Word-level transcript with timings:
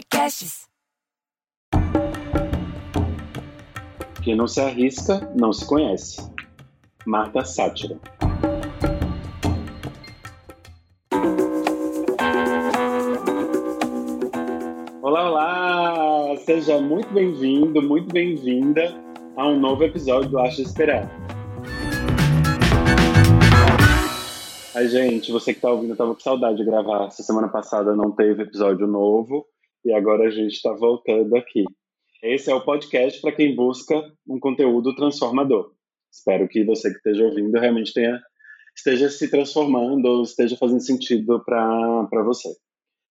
Podcasts. 0.00 0.66
Quem 4.22 4.34
não 4.34 4.48
se 4.48 4.58
arrisca, 4.58 5.30
não 5.36 5.52
se 5.52 5.66
conhece. 5.66 6.32
Marta 7.04 7.44
Sátira. 7.44 7.98
Olá, 15.02 15.28
olá! 15.28 16.36
Seja 16.46 16.80
muito 16.80 17.12
bem-vindo, 17.12 17.82
muito 17.82 18.10
bem-vinda 18.10 18.94
a 19.36 19.48
um 19.48 19.60
novo 19.60 19.84
episódio 19.84 20.30
do 20.30 20.38
Acho 20.38 20.62
Esperar. 20.62 21.10
Ai, 24.74 24.88
gente, 24.88 25.30
você 25.30 25.52
que 25.52 25.58
está 25.58 25.70
ouvindo, 25.70 25.90
eu 25.90 25.96
tava 25.96 26.14
com 26.14 26.20
saudade 26.20 26.56
de 26.56 26.64
gravar. 26.64 27.08
Essa 27.08 27.22
semana 27.22 27.48
passada 27.48 27.94
não 27.94 28.10
teve 28.10 28.44
episódio 28.44 28.86
novo 28.86 29.49
e 29.84 29.92
agora 29.92 30.26
a 30.28 30.30
gente 30.30 30.52
está 30.52 30.72
voltando 30.72 31.34
aqui. 31.36 31.64
Esse 32.22 32.50
é 32.50 32.54
o 32.54 32.64
podcast 32.64 33.20
para 33.20 33.32
quem 33.32 33.54
busca 33.54 33.94
um 34.28 34.38
conteúdo 34.38 34.94
transformador. 34.94 35.72
Espero 36.12 36.48
que 36.48 36.64
você 36.64 36.90
que 36.90 36.96
esteja 36.96 37.24
ouvindo 37.24 37.58
realmente 37.58 37.94
tenha, 37.94 38.20
esteja 38.76 39.08
se 39.08 39.30
transformando 39.30 40.06
ou 40.06 40.22
esteja 40.22 40.56
fazendo 40.56 40.80
sentido 40.80 41.42
para 41.44 42.22
você. 42.24 42.48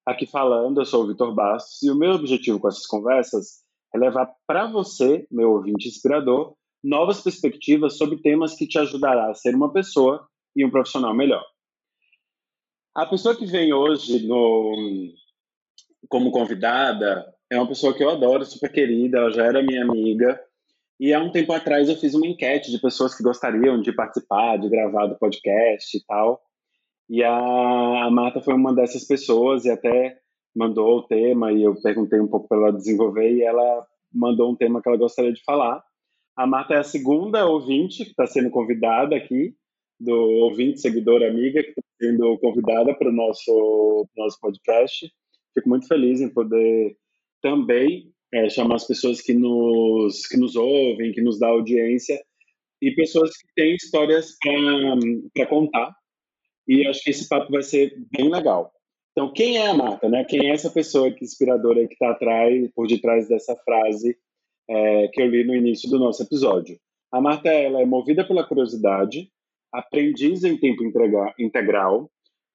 Aqui 0.05 0.25
falando, 0.25 0.81
eu 0.81 0.85
sou 0.85 1.03
o 1.03 1.07
Vitor 1.07 1.33
Bastos 1.33 1.81
e 1.83 1.89
o 1.89 1.95
meu 1.95 2.11
objetivo 2.11 2.59
com 2.59 2.67
essas 2.67 2.85
conversas 2.85 3.63
é 3.93 3.97
levar 3.97 4.31
para 4.45 4.67
você, 4.67 5.25
meu 5.31 5.51
ouvinte 5.51 5.87
inspirador, 5.87 6.55
novas 6.83 7.21
perspectivas 7.21 7.97
sobre 7.97 8.21
temas 8.21 8.55
que 8.55 8.67
te 8.67 8.77
ajudará 8.77 9.29
a 9.29 9.33
ser 9.33 9.55
uma 9.55 9.71
pessoa 9.71 10.27
e 10.55 10.65
um 10.65 10.69
profissional 10.69 11.15
melhor. 11.15 11.43
A 12.95 13.05
pessoa 13.05 13.35
que 13.35 13.45
vem 13.45 13.73
hoje 13.73 14.27
no, 14.27 14.75
como 16.09 16.31
convidada 16.31 17.31
é 17.49 17.57
uma 17.57 17.67
pessoa 17.67 17.93
que 17.93 18.03
eu 18.03 18.09
adoro, 18.09 18.43
super 18.45 18.71
querida, 18.71 19.19
ela 19.19 19.31
já 19.31 19.45
era 19.45 19.63
minha 19.63 19.83
amiga. 19.83 20.39
E 20.99 21.13
há 21.13 21.19
um 21.19 21.31
tempo 21.31 21.53
atrás 21.53 21.87
eu 21.87 21.95
fiz 21.95 22.13
uma 22.13 22.27
enquete 22.27 22.71
de 22.71 22.81
pessoas 22.81 23.15
que 23.15 23.23
gostariam 23.23 23.81
de 23.81 23.93
participar, 23.93 24.57
de 24.57 24.69
gravar 24.69 25.07
do 25.07 25.17
podcast 25.17 25.95
e 25.95 26.03
tal. 26.05 26.41
E 27.09 27.23
a, 27.23 28.09
Marta 28.11 28.41
foi 28.41 28.53
uma 28.53 28.73
dessas 28.73 29.05
pessoas 29.05 29.65
e 29.65 29.71
até 29.71 30.17
mandou 30.55 30.97
o 30.97 31.03
tema 31.03 31.51
e 31.51 31.63
eu 31.63 31.79
perguntei 31.81 32.19
um 32.19 32.27
pouco 32.27 32.47
para 32.47 32.57
ela 32.57 32.73
desenvolver 32.73 33.31
e 33.31 33.43
ela 33.43 33.87
mandou 34.13 34.51
um 34.51 34.55
tema 34.55 34.81
que 34.81 34.89
ela 34.89 34.97
gostaria 34.97 35.31
de 35.31 35.43
falar. 35.43 35.81
A 36.35 36.45
Marta 36.45 36.73
é 36.73 36.77
a 36.77 36.83
segunda 36.83 37.47
ouvinte 37.47 38.03
que 38.03 38.11
está 38.11 38.27
sendo 38.27 38.49
convidada 38.49 39.15
aqui, 39.15 39.55
do 39.99 40.13
ouvinte, 40.13 40.81
seguidor, 40.81 41.23
amiga, 41.23 41.63
que 41.63 41.69
está 41.69 41.81
sendo 41.99 42.37
convidada 42.39 42.93
para 42.93 43.09
o 43.09 43.13
nosso, 43.13 44.07
nosso 44.15 44.39
podcast. 44.39 45.11
Fico 45.59 45.69
muito 45.69 45.87
feliz 45.87 46.21
em 46.21 46.29
poder 46.29 46.95
também 47.41 48.13
é, 48.33 48.49
chamar 48.49 48.75
as 48.75 48.87
pessoas 48.87 49.21
que 49.21 49.33
nos, 49.33 50.25
que 50.27 50.37
nos 50.37 50.55
ouvem, 50.55 51.11
que 51.11 51.21
nos 51.21 51.37
dá 51.37 51.47
audiência, 51.47 52.17
e 52.81 52.91
pessoas 52.91 53.35
que 53.35 53.47
têm 53.55 53.75
histórias 53.75 54.37
para 55.33 55.45
contar. 55.47 55.93
E 56.65 56.87
acho 56.87 57.03
que 57.03 57.09
esse 57.09 57.27
papo 57.27 57.51
vai 57.51 57.61
ser 57.61 57.93
bem 58.15 58.29
legal. 58.29 58.71
Então, 59.11 59.33
quem 59.33 59.57
é 59.57 59.67
a 59.67 59.73
Marta? 59.73 60.07
Né? 60.07 60.23
Quem 60.23 60.47
é 60.47 60.53
essa 60.53 60.69
pessoa 60.69 61.11
que 61.11 61.25
inspiradora 61.25 61.85
que 61.85 61.93
está 61.93 62.11
atrás, 62.11 62.71
por 62.73 62.87
detrás 62.87 63.27
dessa 63.27 63.53
frase 63.65 64.17
é, 64.69 65.07
que 65.09 65.21
eu 65.21 65.27
li 65.27 65.43
no 65.43 65.55
início 65.55 65.89
do 65.89 65.99
nosso 65.99 66.23
episódio? 66.23 66.79
A 67.11 67.19
Marta 67.19 67.49
ela 67.49 67.81
é 67.81 67.85
movida 67.85 68.25
pela 68.25 68.47
curiosidade, 68.47 69.29
aprendiz 69.73 70.43
em 70.45 70.57
tempo 70.57 70.83
integral, 71.37 72.09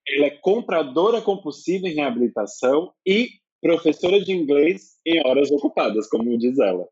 ela 0.07 0.27
é 0.27 0.29
compradora 0.29 1.21
compulsiva 1.21 1.87
em 1.87 1.95
reabilitação 1.95 2.93
e 3.05 3.29
professora 3.61 4.21
de 4.21 4.31
inglês 4.31 4.97
em 5.05 5.25
horas 5.25 5.51
ocupadas, 5.51 6.07
como 6.07 6.37
diz 6.37 6.59
ela. 6.59 6.85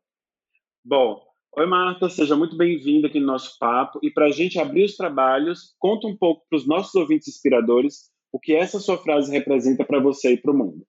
Bom, 0.84 1.22
oi 1.56 1.66
Marta, 1.66 2.10
seja 2.10 2.34
muito 2.34 2.56
bem-vinda 2.56 3.06
aqui 3.06 3.20
no 3.20 3.26
nosso 3.26 3.56
papo. 3.58 4.00
E 4.02 4.10
para 4.10 4.26
a 4.26 4.30
gente 4.30 4.58
abrir 4.58 4.84
os 4.84 4.96
trabalhos, 4.96 5.74
conta 5.78 6.08
um 6.08 6.16
pouco 6.16 6.44
para 6.48 6.56
os 6.56 6.66
nossos 6.66 6.94
ouvintes 6.94 7.28
inspiradores 7.28 8.10
o 8.32 8.40
que 8.40 8.52
essa 8.52 8.80
sua 8.80 8.98
frase 8.98 9.30
representa 9.30 9.84
para 9.84 10.00
você 10.00 10.32
e 10.32 10.36
para 10.36 10.50
o 10.50 10.56
mundo. 10.56 10.84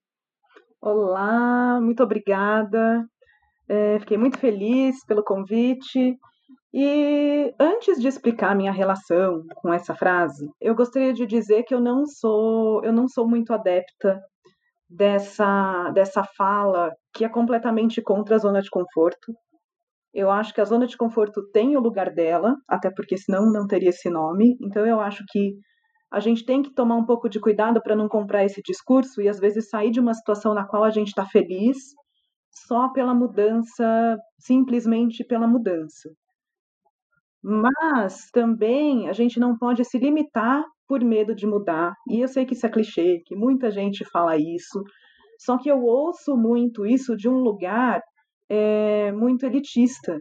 Olá, 0.81 1.80
muito 1.80 2.02
obrigada. 2.02 3.08
É, 3.69 4.00
fiquei 4.00 4.18
muito 4.18 4.40
feliz 4.40 5.06
pelo 5.06 5.24
convite. 5.24 6.18
E 6.78 7.56
antes 7.58 8.02
de 8.02 8.09
explicar 8.09 8.53
minha 8.53 8.72
relação 8.74 9.44
com 9.56 9.72
essa 9.74 9.96
frase, 9.96 10.50
eu 10.59 10.75
gostaria 10.75 11.13
de 11.13 11.25
dizer 11.25 11.63
que 11.63 11.74
eu 11.74 11.80
não 11.80 12.06
sou, 12.06 12.84
eu 12.84 12.91
não 12.91 13.08
sou 13.08 13.25
muito 13.25 13.53
adepta 13.53 14.22
dessa 14.90 15.90
dessa 15.91 16.22
fala 16.38 16.91
que 17.14 17.24
é 17.24 17.30
completamente 17.30 18.02
contra 18.02 18.35
a 18.35 18.40
zona 18.40 18.62
de 18.62 18.69
conforto. 18.69 19.34
Eu 20.14 20.30
acho 20.30 20.53
que 20.53 20.59
a 20.59 20.66
zona 20.66 20.85
de 20.85 20.97
conforto 20.97 21.50
tem 21.53 21.78
o 21.78 21.80
lugar 21.80 22.14
dela, 22.14 22.56
até 22.68 22.91
porque 22.91 23.18
senão 23.18 23.46
não 23.52 23.68
teria 23.68 23.90
esse 23.90 24.09
nome. 24.09 24.58
Então 24.62 24.85
eu 24.85 25.00
acho 25.00 25.24
que 25.30 25.53
a 26.12 26.19
gente 26.19 26.46
tem 26.46 26.62
que 26.62 26.74
tomar 26.74 26.97
um 26.97 27.06
pouco 27.06 27.30
de 27.30 27.40
cuidado 27.40 27.81
para 27.81 27.96
não 27.96 28.09
comprar 28.09 28.44
esse 28.44 28.62
discurso 28.62 29.22
e 29.22 29.30
às 29.30 29.40
vezes 29.40 29.69
sair 29.69 29.91
de 29.91 30.02
uma 30.02 30.14
situação 30.14 30.53
na 30.53 30.68
qual 30.68 30.84
a 30.84 30.91
gente 30.91 31.09
está 31.09 31.25
feliz 31.25 31.78
só 32.68 32.90
pela 32.90 33.14
mudança, 33.14 34.18
simplesmente 34.40 35.24
pela 35.24 35.47
mudança. 35.47 36.09
Mas 37.48 38.32
também 38.34 39.08
a 39.08 39.14
gente 39.14 39.40
não 39.40 39.56
pode 39.56 39.86
se 39.86 40.00
limitar 40.00 40.66
por 40.88 41.04
medo 41.04 41.36
de 41.36 41.46
mudar. 41.46 41.94
E 42.10 42.20
eu 42.20 42.28
sei 42.28 42.44
que 42.44 42.56
isso 42.56 42.66
é 42.66 42.70
clichê, 42.70 43.22
que 43.24 43.36
muita 43.36 43.70
gente 43.70 44.04
fala 44.04 44.36
isso. 44.36 44.84
Só 45.40 45.56
que 45.56 45.70
eu 45.70 45.84
ouço 45.84 46.36
muito 46.36 46.88
isso 46.88 47.16
de 47.16 47.30
um 47.30 47.38
lugar 47.38 48.02
é, 48.50 49.12
muito 49.12 49.46
elitista. 49.46 50.20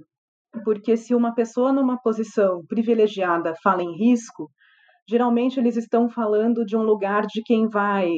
Porque 0.65 0.99
se 0.99 1.15
uma 1.15 1.35
pessoa 1.35 1.73
numa 1.73 1.99
posição 1.99 2.63
privilegiada 2.69 3.55
fala 3.63 3.83
em 3.83 3.97
risco, 3.97 4.51
geralmente 5.09 5.59
eles 5.59 5.79
estão 5.79 6.11
falando 6.11 6.63
de 6.63 6.77
um 6.77 6.83
lugar 6.83 7.23
de 7.27 7.43
quem 7.43 7.71
vai 7.71 8.11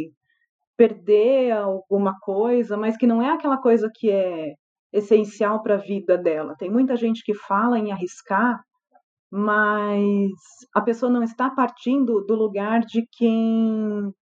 perder 0.77 1.53
alguma 1.53 2.19
coisa, 2.21 2.77
mas 2.77 2.97
que 2.97 3.07
não 3.07 3.23
é 3.23 3.31
aquela 3.31 3.59
coisa 3.59 3.89
que 3.95 4.11
é 4.11 4.53
essencial 4.93 5.63
para 5.63 5.77
a 5.77 5.79
vida 5.79 6.19
dela. 6.19 6.57
Tem 6.59 6.69
muita 6.69 6.97
gente 6.97 7.23
que 7.25 7.35
fala 7.35 7.79
em 7.79 7.93
arriscar 7.93 8.61
mas 9.31 10.31
a 10.75 10.81
pessoa 10.81 11.11
não 11.11 11.23
está 11.23 11.51
partindo 11.51 12.25
do 12.25 12.35
lugar 12.35 12.81
de 12.81 13.07
quem 13.13 14.13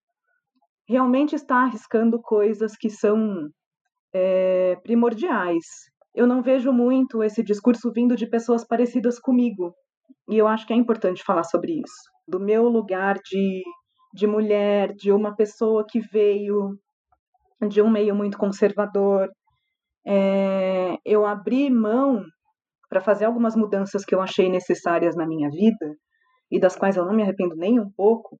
realmente 0.87 1.35
está 1.35 1.63
arriscando 1.63 2.21
coisas 2.21 2.75
que 2.75 2.89
são 2.89 3.49
é, 4.13 4.75
primordiais. 4.83 5.65
Eu 6.13 6.25
não 6.27 6.41
vejo 6.41 6.71
muito 6.71 7.23
esse 7.23 7.43
discurso 7.43 7.91
vindo 7.91 8.15
de 8.15 8.27
pessoas 8.27 8.65
parecidas 8.65 9.19
comigo, 9.19 9.73
e 10.29 10.37
eu 10.37 10.47
acho 10.47 10.65
que 10.65 10.73
é 10.73 10.75
importante 10.75 11.23
falar 11.23 11.43
sobre 11.43 11.73
isso. 11.73 12.09
Do 12.27 12.39
meu 12.39 12.67
lugar 12.69 13.19
de, 13.23 13.63
de 14.13 14.25
mulher, 14.25 14.93
de 14.93 15.11
uma 15.11 15.35
pessoa 15.35 15.85
que 15.87 15.99
veio 15.99 16.77
de 17.69 17.81
um 17.81 17.89
meio 17.89 18.15
muito 18.15 18.37
conservador, 18.37 19.29
é, 20.05 20.97
eu 21.03 21.25
abri 21.25 21.69
mão 21.69 22.23
para 22.95 23.01
fazer 23.01 23.25
algumas 23.25 23.57
mudanças 23.57 24.05
que 24.05 24.15
eu 24.15 24.21
achei 24.21 24.49
necessárias 24.49 25.17
na 25.17 25.27
minha 25.27 25.49
vida 25.49 25.97
e 26.49 26.57
das 26.57 26.77
quais 26.77 26.95
eu 26.95 27.03
não 27.03 27.13
me 27.13 27.23
arrependo 27.23 27.53
nem 27.53 27.77
um 27.77 27.91
pouco, 27.91 28.39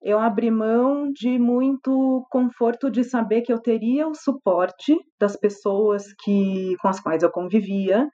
eu 0.00 0.18
abri 0.18 0.50
mão 0.50 1.12
de 1.12 1.38
muito 1.38 2.26
conforto 2.30 2.90
de 2.90 3.04
saber 3.04 3.42
que 3.42 3.52
eu 3.52 3.60
teria 3.60 4.08
o 4.08 4.14
suporte 4.14 4.96
das 5.20 5.36
pessoas 5.36 6.14
que 6.24 6.74
com 6.80 6.88
as 6.88 6.98
quais 6.98 7.22
eu 7.22 7.30
convivia 7.30 8.08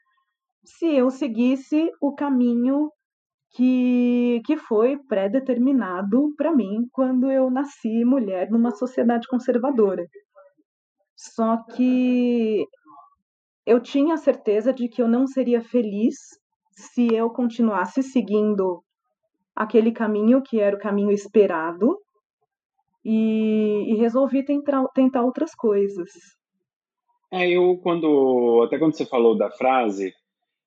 se 0.64 0.86
eu 0.86 1.08
seguisse 1.08 1.88
o 2.00 2.12
caminho 2.16 2.90
que, 3.52 4.42
que 4.44 4.56
foi 4.56 4.98
pré-determinado 5.08 6.34
para 6.36 6.52
mim 6.52 6.88
quando 6.90 7.30
eu 7.30 7.48
nasci 7.48 8.04
mulher 8.04 8.50
numa 8.50 8.72
sociedade 8.72 9.28
conservadora. 9.28 10.04
Só 11.16 11.62
que 11.76 12.66
eu 13.66 13.80
tinha 13.80 14.16
certeza 14.16 14.72
de 14.72 14.88
que 14.88 15.02
eu 15.02 15.08
não 15.08 15.26
seria 15.26 15.60
feliz 15.60 16.14
se 16.70 17.12
eu 17.12 17.28
continuasse 17.30 18.02
seguindo 18.02 18.82
aquele 19.54 19.90
caminho 19.90 20.42
que 20.42 20.60
era 20.60 20.76
o 20.76 20.78
caminho 20.78 21.10
esperado 21.10 21.98
e, 23.04 23.92
e 23.92 23.96
resolvi 23.96 24.44
tentar, 24.44 24.86
tentar 24.94 25.22
outras 25.22 25.54
coisas. 25.54 26.10
É, 27.32 27.48
eu 27.50 27.76
quando 27.78 28.62
até 28.64 28.78
quando 28.78 28.96
você 28.96 29.04
falou 29.04 29.36
da 29.36 29.50
frase, 29.50 30.14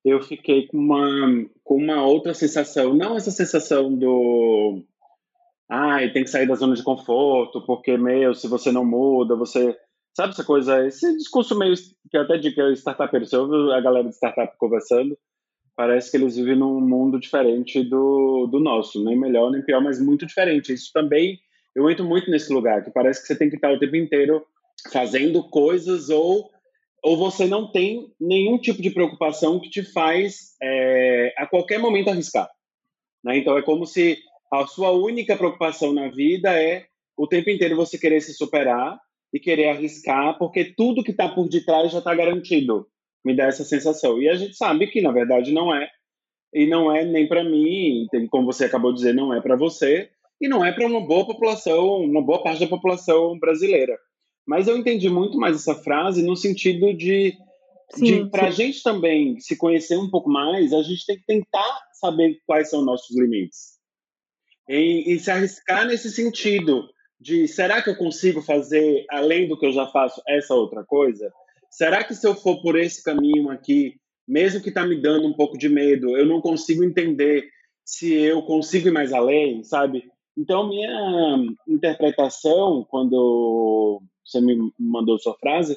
eu 0.04 0.20
fiquei 0.20 0.66
com 0.66 0.76
uma 0.76 1.46
com 1.64 1.76
uma 1.76 2.04
outra 2.04 2.34
sensação, 2.34 2.92
não 2.94 3.16
essa 3.16 3.30
sensação 3.30 3.96
do 3.96 4.82
ai, 5.68 6.12
tem 6.12 6.24
que 6.24 6.30
sair 6.30 6.46
da 6.46 6.54
zona 6.54 6.74
de 6.74 6.82
conforto, 6.82 7.64
porque 7.64 7.96
meu, 7.96 8.34
se 8.34 8.48
você 8.48 8.70
não 8.70 8.84
muda, 8.84 9.36
você 9.36 9.78
Sabe 10.20 10.34
essa 10.34 10.44
coisa, 10.44 10.86
esse 10.86 11.16
discurso 11.16 11.58
meio 11.58 11.74
que 11.74 12.14
eu 12.14 12.20
até 12.20 12.36
digo 12.36 12.54
que 12.54 12.60
é 12.60 12.72
startupeiro, 12.72 13.24
você 13.24 13.38
ouve 13.38 13.72
a 13.72 13.80
galera 13.80 14.06
de 14.06 14.14
startup 14.14 14.54
conversando, 14.58 15.18
parece 15.74 16.10
que 16.10 16.18
eles 16.18 16.36
vivem 16.36 16.56
num 16.56 16.78
mundo 16.78 17.18
diferente 17.18 17.82
do, 17.82 18.46
do 18.46 18.60
nosso, 18.60 19.02
nem 19.02 19.18
melhor 19.18 19.50
nem 19.50 19.62
pior, 19.62 19.82
mas 19.82 19.98
muito 19.98 20.26
diferente. 20.26 20.74
Isso 20.74 20.90
também, 20.92 21.40
eu 21.74 21.90
entro 21.90 22.04
muito 22.04 22.30
nesse 22.30 22.52
lugar, 22.52 22.84
que 22.84 22.90
parece 22.90 23.22
que 23.22 23.28
você 23.28 23.34
tem 23.34 23.48
que 23.48 23.56
estar 23.56 23.72
o 23.72 23.78
tempo 23.78 23.96
inteiro 23.96 24.44
fazendo 24.92 25.42
coisas 25.48 26.10
ou 26.10 26.50
ou 27.02 27.16
você 27.16 27.46
não 27.46 27.72
tem 27.72 28.12
nenhum 28.20 28.58
tipo 28.58 28.82
de 28.82 28.90
preocupação 28.90 29.58
que 29.58 29.70
te 29.70 29.82
faz 29.82 30.54
é, 30.62 31.32
a 31.38 31.46
qualquer 31.46 31.78
momento 31.78 32.10
arriscar. 32.10 32.46
Né? 33.24 33.38
Então 33.38 33.56
é 33.56 33.62
como 33.62 33.86
se 33.86 34.18
a 34.52 34.66
sua 34.66 34.90
única 34.90 35.34
preocupação 35.34 35.94
na 35.94 36.10
vida 36.10 36.52
é 36.62 36.84
o 37.16 37.26
tempo 37.26 37.48
inteiro 37.48 37.74
você 37.74 37.96
querer 37.96 38.20
se 38.20 38.34
superar 38.34 39.00
e 39.32 39.38
querer 39.38 39.68
arriscar, 39.68 40.36
porque 40.38 40.64
tudo 40.64 41.02
que 41.02 41.12
está 41.12 41.28
por 41.28 41.48
detrás 41.48 41.92
já 41.92 41.98
está 41.98 42.14
garantido. 42.14 42.86
Me 43.24 43.36
dá 43.36 43.44
essa 43.44 43.64
sensação. 43.64 44.20
E 44.20 44.28
a 44.28 44.34
gente 44.34 44.56
sabe 44.56 44.86
que 44.86 45.00
na 45.00 45.12
verdade 45.12 45.52
não 45.52 45.74
é 45.74 45.88
e 46.52 46.66
não 46.66 46.94
é 46.94 47.04
nem 47.04 47.28
para 47.28 47.44
mim, 47.44 48.06
como 48.30 48.46
você 48.46 48.64
acabou 48.64 48.92
de 48.92 48.98
dizer, 48.98 49.14
não 49.14 49.32
é 49.32 49.40
para 49.40 49.56
você 49.56 50.10
e 50.40 50.48
não 50.48 50.64
é 50.64 50.72
para 50.72 50.86
uma 50.86 51.00
boa 51.00 51.26
população, 51.26 51.98
uma 51.98 52.22
boa 52.22 52.42
parte 52.42 52.60
da 52.60 52.66
população 52.66 53.38
brasileira. 53.38 53.96
Mas 54.46 54.66
eu 54.66 54.76
entendi 54.76 55.08
muito 55.08 55.38
mais 55.38 55.54
essa 55.54 55.74
frase 55.74 56.22
no 56.22 56.34
sentido 56.34 56.92
de, 56.94 57.36
de 57.96 58.28
para 58.30 58.48
a 58.48 58.50
gente 58.50 58.82
também 58.82 59.38
se 59.38 59.56
conhecer 59.56 59.96
um 59.96 60.10
pouco 60.10 60.30
mais, 60.30 60.72
a 60.72 60.82
gente 60.82 61.06
tem 61.06 61.16
que 61.16 61.26
tentar 61.26 61.80
saber 61.92 62.40
quais 62.46 62.70
são 62.70 62.82
nossos 62.82 63.16
limites. 63.16 63.78
E, 64.68 65.12
e 65.12 65.18
se 65.18 65.30
arriscar 65.30 65.86
nesse 65.86 66.10
sentido 66.10 66.88
de 67.20 67.46
será 67.46 67.82
que 67.82 67.90
eu 67.90 67.96
consigo 67.96 68.40
fazer, 68.40 69.04
além 69.10 69.46
do 69.46 69.58
que 69.58 69.66
eu 69.66 69.72
já 69.72 69.86
faço, 69.86 70.22
essa 70.26 70.54
outra 70.54 70.84
coisa? 70.84 71.30
Será 71.70 72.02
que 72.02 72.14
se 72.14 72.26
eu 72.26 72.34
for 72.34 72.62
por 72.62 72.78
esse 72.78 73.02
caminho 73.04 73.50
aqui, 73.50 73.96
mesmo 74.26 74.62
que 74.62 74.70
está 74.70 74.86
me 74.86 75.00
dando 75.00 75.28
um 75.28 75.34
pouco 75.34 75.58
de 75.58 75.68
medo, 75.68 76.16
eu 76.16 76.24
não 76.24 76.40
consigo 76.40 76.82
entender 76.82 77.48
se 77.84 78.14
eu 78.14 78.42
consigo 78.42 78.88
ir 78.88 78.92
mais 78.92 79.12
além, 79.12 79.62
sabe? 79.64 80.10
Então, 80.36 80.68
minha 80.68 81.36
interpretação, 81.68 82.86
quando 82.88 84.00
você 84.24 84.40
me 84.40 84.72
mandou 84.78 85.18
sua 85.18 85.34
frase, 85.34 85.76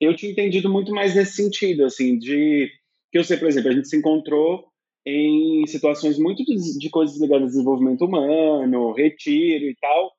eu 0.00 0.16
tinha 0.16 0.32
entendido 0.32 0.68
muito 0.68 0.92
mais 0.92 1.14
nesse 1.14 1.36
sentido, 1.36 1.84
assim, 1.84 2.18
de 2.18 2.70
que 3.12 3.18
eu 3.18 3.24
sei, 3.24 3.36
por 3.36 3.48
exemplo, 3.48 3.70
a 3.70 3.74
gente 3.74 3.88
se 3.88 3.96
encontrou 3.96 4.64
em 5.06 5.66
situações 5.66 6.18
muito 6.18 6.44
de, 6.44 6.78
de 6.78 6.90
coisas 6.90 7.20
ligadas 7.20 7.42
ao 7.42 7.48
desenvolvimento 7.48 8.04
humano, 8.04 8.92
retiro 8.92 9.64
e 9.64 9.76
tal, 9.80 10.12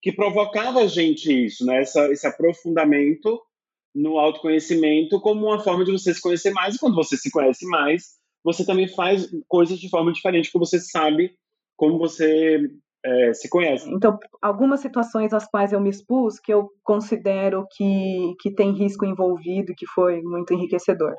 que 0.00 0.12
provocava 0.12 0.80
a 0.80 0.86
gente 0.86 1.46
isso, 1.46 1.64
né? 1.64 1.80
Essa, 1.82 2.10
esse 2.10 2.26
aprofundamento 2.26 3.40
no 3.94 4.18
autoconhecimento 4.18 5.20
como 5.20 5.46
uma 5.46 5.58
forma 5.58 5.84
de 5.84 5.92
você 5.92 6.14
se 6.14 6.20
conhecer 6.20 6.50
mais. 6.52 6.76
E 6.76 6.78
quando 6.78 6.94
você 6.94 7.16
se 7.16 7.30
conhece 7.30 7.66
mais, 7.66 8.18
você 8.44 8.64
também 8.64 8.88
faz 8.88 9.28
coisas 9.48 9.78
de 9.78 9.88
forma 9.88 10.12
diferente, 10.12 10.50
porque 10.52 10.66
você 10.66 10.78
sabe 10.80 11.34
como 11.76 11.98
você 11.98 12.60
é, 13.04 13.32
se 13.32 13.48
conhece. 13.48 13.88
Então, 13.90 14.18
algumas 14.40 14.80
situações 14.80 15.32
às 15.32 15.46
quais 15.46 15.72
eu 15.72 15.80
me 15.80 15.90
expus 15.90 16.38
que 16.38 16.52
eu 16.52 16.68
considero 16.82 17.66
que, 17.76 18.34
que 18.40 18.50
tem 18.50 18.72
risco 18.72 19.04
envolvido, 19.04 19.74
que 19.76 19.86
foi 19.86 20.20
muito 20.22 20.52
enriquecedor. 20.52 21.14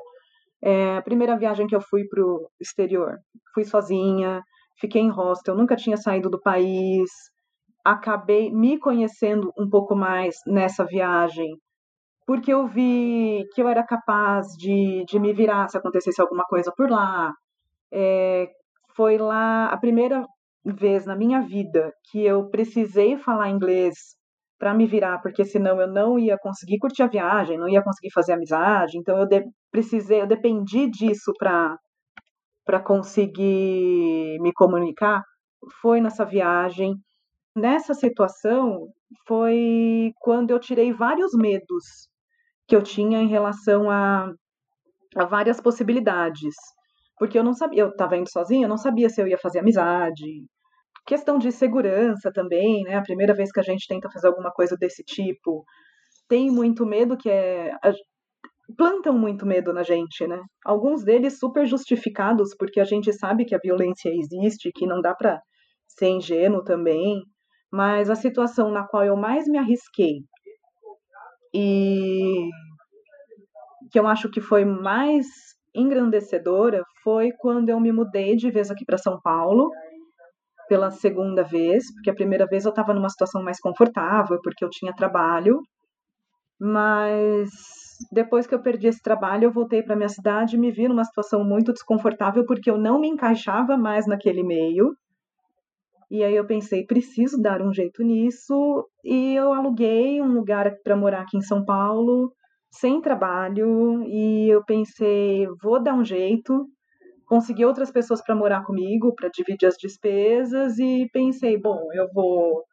É, 0.62 0.96
a 0.96 1.02
primeira 1.02 1.38
viagem 1.38 1.66
que 1.66 1.74
eu 1.74 1.80
fui 1.80 2.04
para 2.04 2.22
o 2.22 2.48
exterior, 2.60 3.18
fui 3.54 3.64
sozinha, 3.64 4.42
fiquei 4.78 5.00
em 5.00 5.10
hostel, 5.10 5.56
nunca 5.56 5.74
tinha 5.74 5.96
saído 5.96 6.28
do 6.28 6.40
país, 6.40 7.10
acabei 7.84 8.50
me 8.52 8.78
conhecendo 8.78 9.52
um 9.58 9.68
pouco 9.68 9.94
mais 9.94 10.36
nessa 10.46 10.84
viagem, 10.84 11.56
porque 12.26 12.52
eu 12.52 12.66
vi 12.66 13.44
que 13.54 13.62
eu 13.62 13.68
era 13.68 13.84
capaz 13.84 14.48
de, 14.58 15.04
de 15.06 15.18
me 15.18 15.32
virar 15.32 15.68
se 15.68 15.76
acontecesse 15.78 16.20
alguma 16.20 16.44
coisa 16.44 16.72
por 16.76 16.90
lá. 16.90 17.32
É, 17.92 18.48
foi 18.94 19.18
lá 19.18 19.66
a 19.66 19.76
primeira 19.78 20.26
vez 20.64 21.06
na 21.06 21.16
minha 21.16 21.40
vida 21.40 21.92
que 22.10 22.24
eu 22.24 22.48
precisei 22.50 23.16
falar 23.16 23.50
inglês 23.50 23.94
para 24.58 24.74
me 24.74 24.86
virar, 24.86 25.18
porque 25.22 25.44
senão 25.44 25.80
eu 25.80 25.88
não 25.88 26.18
ia 26.18 26.36
conseguir 26.38 26.78
curtir 26.78 27.02
a 27.02 27.06
viagem, 27.08 27.58
não 27.58 27.68
ia 27.68 27.82
conseguir 27.82 28.12
fazer 28.12 28.34
amizade. 28.34 28.98
Então 28.98 29.18
eu 29.18 29.26
de, 29.26 29.42
precisei, 29.70 30.20
eu 30.20 30.26
dependi 30.26 30.88
disso 30.90 31.32
para 31.38 31.76
para 32.64 32.80
conseguir 32.80 34.38
me 34.40 34.52
comunicar. 34.52 35.22
Foi 35.80 36.00
nessa 36.00 36.24
viagem. 36.24 36.94
Nessa 37.60 37.92
situação 37.92 38.88
foi 39.26 40.12
quando 40.18 40.50
eu 40.50 40.58
tirei 40.58 40.94
vários 40.94 41.32
medos 41.34 42.08
que 42.66 42.74
eu 42.74 42.82
tinha 42.82 43.20
em 43.20 43.28
relação 43.28 43.90
a, 43.90 44.32
a 45.14 45.24
várias 45.26 45.60
possibilidades. 45.60 46.54
Porque 47.18 47.38
eu 47.38 47.44
não 47.44 47.52
sabia, 47.52 47.82
eu 47.82 47.90
estava 47.90 48.16
indo 48.16 48.30
sozinha, 48.30 48.64
eu 48.64 48.68
não 48.68 48.78
sabia 48.78 49.10
se 49.10 49.20
eu 49.20 49.28
ia 49.28 49.36
fazer 49.36 49.58
amizade. 49.58 50.46
Questão 51.06 51.38
de 51.38 51.52
segurança 51.52 52.32
também, 52.32 52.82
né? 52.84 52.94
A 52.96 53.02
primeira 53.02 53.34
vez 53.34 53.52
que 53.52 53.60
a 53.60 53.62
gente 53.62 53.86
tenta 53.86 54.10
fazer 54.10 54.28
alguma 54.28 54.50
coisa 54.50 54.74
desse 54.78 55.04
tipo, 55.04 55.62
tem 56.28 56.50
muito 56.50 56.86
medo 56.86 57.14
que 57.16 57.28
é. 57.28 57.72
plantam 58.74 59.18
muito 59.18 59.44
medo 59.44 59.70
na 59.72 59.82
gente, 59.82 60.26
né? 60.26 60.40
Alguns 60.64 61.04
deles 61.04 61.38
super 61.38 61.66
justificados, 61.66 62.54
porque 62.58 62.80
a 62.80 62.84
gente 62.84 63.12
sabe 63.12 63.44
que 63.44 63.54
a 63.54 63.60
violência 63.62 64.08
existe, 64.08 64.70
que 64.74 64.86
não 64.86 65.02
dá 65.02 65.14
para 65.14 65.42
ser 65.88 66.08
ingênuo 66.08 66.64
também. 66.64 67.22
Mas 67.72 68.10
a 68.10 68.14
situação 68.14 68.70
na 68.70 68.86
qual 68.86 69.04
eu 69.04 69.16
mais 69.16 69.46
me 69.46 69.58
arrisquei 69.58 70.24
e 71.54 72.48
que 73.90 73.98
eu 73.98 74.06
acho 74.06 74.30
que 74.30 74.40
foi 74.40 74.64
mais 74.64 75.26
engrandecedora 75.74 76.82
foi 77.02 77.32
quando 77.38 77.68
eu 77.68 77.80
me 77.80 77.92
mudei 77.92 78.36
de 78.36 78.50
vez 78.50 78.70
aqui 78.70 78.84
para 78.84 78.98
São 78.98 79.20
Paulo 79.20 79.70
pela 80.68 80.90
segunda 80.90 81.42
vez, 81.42 81.92
porque 81.94 82.10
a 82.10 82.14
primeira 82.14 82.46
vez 82.46 82.64
eu 82.64 82.70
estava 82.70 82.94
numa 82.94 83.08
situação 83.08 83.42
mais 83.42 83.58
confortável, 83.58 84.38
porque 84.40 84.64
eu 84.64 84.70
tinha 84.70 84.94
trabalho, 84.94 85.60
mas 86.60 87.50
depois 88.12 88.46
que 88.46 88.54
eu 88.54 88.62
perdi 88.62 88.86
esse 88.86 89.02
trabalho, 89.02 89.44
eu 89.44 89.52
voltei 89.52 89.82
para 89.82 89.96
minha 89.96 90.08
cidade 90.08 90.54
e 90.54 90.58
me 90.58 90.70
vi 90.70 90.86
numa 90.86 91.04
situação 91.04 91.44
muito 91.44 91.72
desconfortável, 91.72 92.46
porque 92.46 92.70
eu 92.70 92.78
não 92.78 93.00
me 93.00 93.08
encaixava 93.08 93.76
mais 93.76 94.06
naquele 94.06 94.44
meio. 94.44 94.94
E 96.10 96.24
aí 96.24 96.34
eu 96.34 96.44
pensei, 96.44 96.84
preciso 96.84 97.40
dar 97.40 97.62
um 97.62 97.72
jeito 97.72 98.02
nisso, 98.02 98.84
e 99.04 99.34
eu 99.36 99.52
aluguei 99.52 100.20
um 100.20 100.32
lugar 100.34 100.74
para 100.82 100.96
morar 100.96 101.22
aqui 101.22 101.36
em 101.36 101.42
São 101.42 101.64
Paulo, 101.64 102.32
sem 102.72 103.00
trabalho, 103.00 104.02
e 104.04 104.48
eu 104.48 104.64
pensei, 104.64 105.46
vou 105.62 105.80
dar 105.82 105.94
um 105.94 106.04
jeito. 106.04 106.66
Consegui 107.26 107.64
outras 107.64 107.92
pessoas 107.92 108.20
para 108.22 108.34
morar 108.34 108.64
comigo, 108.64 109.14
para 109.14 109.28
dividir 109.28 109.66
as 109.66 109.76
despesas, 109.76 110.78
e 110.78 111.08
pensei, 111.12 111.56
bom, 111.56 111.88
eu 111.92 112.08
vou 112.12 112.64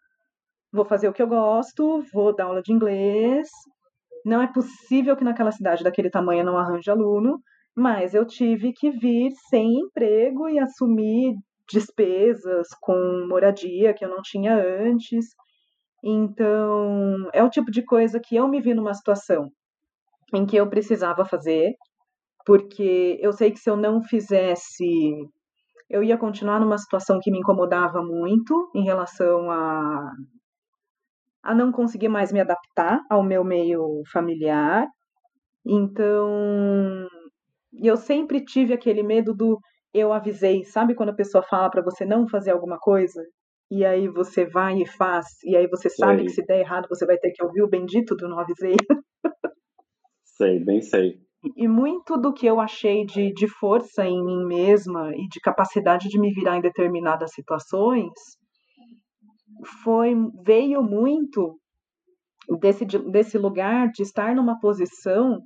vou 0.73 0.85
fazer 0.85 1.07
o 1.07 1.13
que 1.13 1.21
eu 1.21 1.27
gosto, 1.27 2.03
vou 2.13 2.35
dar 2.35 2.45
aula 2.45 2.61
de 2.61 2.73
inglês. 2.73 3.47
Não 4.25 4.41
é 4.41 4.47
possível 4.51 5.15
que 5.15 5.23
naquela 5.23 5.51
cidade 5.51 5.83
daquele 5.83 6.09
tamanho 6.09 6.43
não 6.45 6.57
arranje 6.57 6.89
aluno, 6.91 7.39
mas 7.75 8.13
eu 8.13 8.25
tive 8.25 8.73
que 8.73 8.91
vir 8.91 9.31
sem 9.49 9.79
emprego 9.79 10.49
e 10.49 10.59
assumir 10.59 11.35
despesas 11.69 12.67
com 12.81 13.27
moradia 13.27 13.93
que 13.93 14.05
eu 14.05 14.09
não 14.09 14.21
tinha 14.21 14.55
antes. 14.55 15.25
Então, 16.03 17.29
é 17.33 17.43
o 17.43 17.49
tipo 17.49 17.71
de 17.71 17.83
coisa 17.83 18.19
que 18.19 18.35
eu 18.35 18.47
me 18.47 18.61
vi 18.61 18.73
numa 18.73 18.93
situação 18.93 19.49
em 20.33 20.45
que 20.45 20.57
eu 20.57 20.69
precisava 20.69 21.25
fazer, 21.25 21.73
porque 22.45 23.17
eu 23.21 23.31
sei 23.33 23.51
que 23.51 23.59
se 23.59 23.69
eu 23.69 23.77
não 23.77 24.03
fizesse, 24.03 24.85
eu 25.89 26.03
ia 26.03 26.17
continuar 26.17 26.59
numa 26.59 26.77
situação 26.77 27.19
que 27.21 27.31
me 27.31 27.39
incomodava 27.39 28.01
muito 28.01 28.69
em 28.75 28.83
relação 28.83 29.51
a 29.51 30.11
a 31.43 31.55
não 31.55 31.71
conseguir 31.71 32.09
mais 32.09 32.31
me 32.31 32.41
adaptar 32.41 32.99
ao 33.09 33.23
meu 33.23 33.41
meio 33.43 34.01
familiar. 34.11 34.85
Então, 35.65 37.07
eu 37.81 37.95
sempre 37.95 38.43
tive 38.43 38.73
aquele 38.73 39.01
medo 39.01 39.33
do 39.33 39.57
eu 39.97 40.13
avisei. 40.13 40.63
Sabe 40.63 40.95
quando 40.95 41.09
a 41.09 41.15
pessoa 41.15 41.43
fala 41.43 41.69
para 41.69 41.81
você 41.81 42.05
não 42.05 42.27
fazer 42.27 42.51
alguma 42.51 42.77
coisa? 42.77 43.21
E 43.69 43.83
aí 43.83 44.07
você 44.07 44.45
vai 44.45 44.81
e 44.81 44.85
faz, 44.85 45.25
e 45.43 45.55
aí 45.55 45.67
você 45.67 45.89
sabe 45.89 46.19
sei. 46.19 46.25
que 46.25 46.31
se 46.31 46.45
der 46.45 46.59
errado 46.59 46.87
você 46.89 47.05
vai 47.05 47.17
ter 47.17 47.31
que 47.31 47.43
ouvir 47.43 47.61
o 47.61 47.69
bendito 47.69 48.15
do 48.15 48.29
não 48.29 48.39
avisei. 48.39 48.75
Sei, 50.23 50.63
bem 50.63 50.81
sei. 50.81 51.15
E 51.55 51.67
muito 51.67 52.15
do 52.15 52.31
que 52.31 52.45
eu 52.45 52.59
achei 52.59 53.03
de, 53.05 53.33
de 53.33 53.47
força 53.47 54.05
em 54.05 54.23
mim 54.23 54.45
mesma 54.45 55.11
e 55.15 55.27
de 55.27 55.39
capacidade 55.39 56.09
de 56.09 56.19
me 56.19 56.31
virar 56.31 56.57
em 56.57 56.61
determinadas 56.61 57.31
situações 57.31 58.11
foi 59.83 60.13
veio 60.45 60.83
muito 60.83 61.59
desse, 62.59 62.85
desse 62.85 63.37
lugar 63.37 63.89
de 63.89 64.03
estar 64.03 64.35
numa 64.35 64.59
posição 64.59 65.39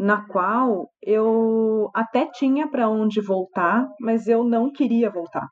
na 0.00 0.26
qual 0.26 0.90
eu 1.02 1.90
até 1.94 2.24
tinha 2.32 2.66
para 2.66 2.88
onde 2.88 3.20
voltar, 3.20 3.86
mas 4.00 4.26
eu 4.26 4.42
não 4.42 4.72
queria 4.72 5.10
voltar. 5.10 5.46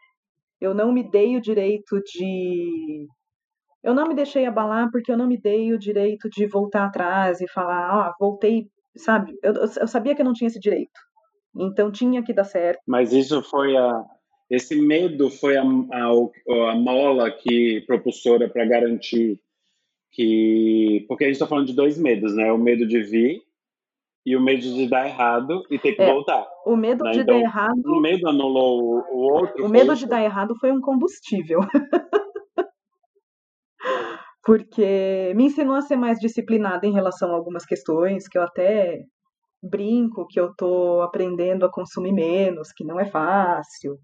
Eu 0.59 0.73
não 0.73 0.91
me 0.91 1.03
dei 1.03 1.37
o 1.37 1.41
direito 1.41 2.01
de. 2.01 3.07
Eu 3.85 3.93
não 3.93 4.09
me 4.09 4.15
deixei 4.15 4.47
abalar 4.47 4.91
porque 4.91 5.13
eu 5.13 5.19
não 5.19 5.27
me 5.27 5.39
dei 5.39 5.75
o 5.75 5.79
direito 5.79 6.31
de 6.31 6.47
voltar 6.47 6.87
atrás 6.87 7.43
e 7.43 7.49
falar, 7.49 7.91
ah, 7.91 8.15
voltei, 8.19 8.69
sabe? 8.97 9.35
Eu, 9.43 9.53
eu 9.53 9.87
sabia 9.87 10.15
que 10.15 10.23
eu 10.23 10.25
não 10.25 10.33
tinha 10.33 10.49
esse 10.49 10.59
direito. 10.59 10.99
Então 11.55 11.93
tinha 11.93 12.23
que 12.23 12.33
dar 12.33 12.45
certo. 12.45 12.81
Mas 12.87 13.13
isso 13.13 13.43
foi 13.43 13.77
a. 13.77 14.03
Esse 14.49 14.81
medo 14.81 15.29
foi 15.29 15.59
a, 15.59 15.63
a, 15.63 16.71
a 16.71 16.75
mola 16.75 17.31
que 17.31 17.85
propulsora 17.87 18.49
para 18.49 18.65
garantir 18.65 19.39
que 20.11 21.05
porque 21.07 21.25
a 21.25 21.27
gente 21.27 21.35
está 21.35 21.47
falando 21.47 21.67
de 21.67 21.77
dois 21.77 21.99
medos, 21.99 22.35
né? 22.35 22.51
O 22.51 22.57
medo 22.57 22.89
de 22.89 23.03
vir 23.03 23.47
e 24.25 24.37
o 24.37 24.41
medo 24.41 24.63
de 24.63 24.89
dar 24.89 25.07
errado 25.07 25.63
e 25.71 25.79
ter 25.79 25.93
que 25.93 26.03
é, 26.03 26.13
voltar. 26.13 26.47
O 26.67 26.77
medo 26.77 27.05
né? 27.05 27.13
de 27.13 27.21
então, 27.21 27.35
dar 27.35 27.41
errado. 27.41 27.81
O 27.87 28.01
medo 28.01 28.29
anulou 28.29 29.05
o 29.11 29.19
outro. 29.35 29.65
O 29.65 29.69
medo 29.69 29.95
de 29.95 30.07
dar 30.07 30.23
errado 30.23 30.55
foi 30.61 30.71
um 30.71 30.81
combustível. 30.81 31.61
Porque 34.45 35.33
me 35.37 35.45
ensinou 35.45 35.75
a 35.77 35.83
ser 35.83 35.97
mais 35.97 36.19
disciplinada 36.19 36.87
em 36.87 36.93
relação 36.93 37.31
a 37.31 37.35
algumas 37.35 37.65
questões 37.65 38.27
que 38.29 38.39
eu 38.39 38.43
até 38.43 38.99
brinco 39.63 40.27
que 40.27 40.39
eu 40.41 40.55
tô 40.57 41.03
aprendendo 41.03 41.67
a 41.67 41.71
consumir 41.71 42.13
menos, 42.13 42.73
que 42.73 42.85
não 42.85 42.99
é 42.99 43.07
fácil. 43.07 43.99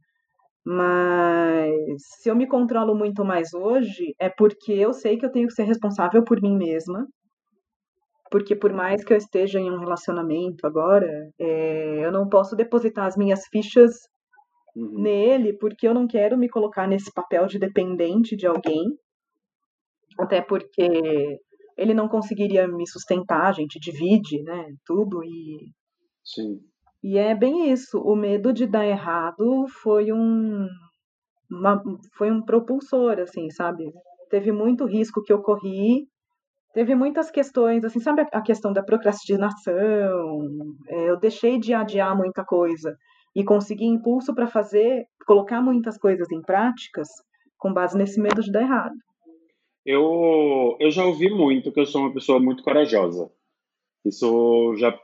Mas 0.67 1.73
se 2.21 2.31
eu 2.31 2.37
me 2.37 2.47
controlo 2.47 2.95
muito 2.95 3.25
mais 3.25 3.53
hoje, 3.53 4.15
é 4.19 4.31
porque 4.31 4.73
eu 4.73 4.93
sei 4.93 5.19
que 5.19 5.27
eu 5.27 5.31
tenho 5.31 5.47
que 5.47 5.55
ser 5.55 5.65
responsável 5.65 6.25
por 6.25 6.41
mim 6.41 6.57
mesma. 6.57 7.07
Porque 8.35 8.57
por 8.57 8.73
mais 8.73 9.05
que 9.05 9.13
eu 9.13 9.17
esteja 9.17 9.61
em 9.61 9.71
um 9.71 9.79
relacionamento 9.79 10.67
agora, 10.67 11.31
é, 11.39 12.05
eu 12.05 12.11
não 12.11 12.29
posso 12.29 12.57
depositar 12.57 13.07
as 13.07 13.17
minhas 13.17 13.47
fichas 13.47 13.93
uhum. 14.75 15.03
nele, 15.03 15.53
porque 15.53 15.87
eu 15.87 15.95
não 15.95 16.05
quero 16.05 16.37
me 16.37 16.49
colocar 16.49 16.89
nesse 16.89 17.13
papel 17.13 17.47
de 17.47 17.61
dependente 17.61 18.35
de 18.35 18.45
alguém. 18.45 18.83
Até 20.19 20.43
porque 20.43 21.39
ele 21.79 21.95
não 21.95 22.09
conseguiria 22.09 22.67
me 22.67 22.89
sustentar, 22.89 23.47
a 23.47 23.53
gente 23.53 23.79
divide, 23.79 24.43
né, 24.43 24.67
tudo 24.85 25.23
e 25.23 25.71
Sim. 26.25 26.59
E 27.05 27.17
é 27.17 27.37
bem 27.37 27.71
isso. 27.71 28.01
O 28.01 28.17
medo 28.17 28.53
de 28.53 28.67
dar 28.67 28.85
errado 28.85 29.65
foi 29.81 30.11
um, 30.11 30.67
uma, 31.49 31.81
foi 32.19 32.33
um 32.33 32.43
propulsor, 32.43 33.21
assim, 33.21 33.49
sabe? 33.51 33.93
Teve 34.29 34.51
muito 34.51 34.87
risco 34.87 35.23
que 35.23 35.33
eu 35.33 35.41
corri. 35.41 36.09
Teve 36.75 36.97
muitas 36.97 37.31
questões, 37.31 37.85
assim, 37.85 38.01
sabe 38.01 38.27
a 38.33 38.43
questão 38.43 38.73
da 38.73 38.83
procrastinação? 38.83 40.43
É, 40.89 41.09
eu 41.09 41.19
deixei 41.19 41.59
de 41.59 41.73
adiar 41.73 42.17
muita 42.17 42.45
coisa 42.45 42.97
e 43.35 43.45
consegui 43.45 43.85
impulso 43.85 44.35
para 44.35 44.49
fazer, 44.49 45.07
colocar 45.25 45.63
muitas 45.63 45.97
coisas 45.97 46.31
em 46.33 46.43
práticas 46.43 47.09
com 47.57 47.73
base 47.73 47.97
nesse 47.97 48.21
medo 48.21 48.43
de 48.43 48.51
dar 48.51 48.63
errado. 48.63 48.95
Eu, 49.87 50.77
eu 50.81 50.91
já 50.91 51.05
ouvi 51.05 51.31
muito 51.31 51.71
que 51.71 51.79
eu 51.79 51.87
sou 51.87 52.03
uma 52.03 52.13
pessoa 52.13 52.41
muito 52.41 52.63
corajosa. 52.65 53.31
Isso 54.05 54.75
já 54.77 54.99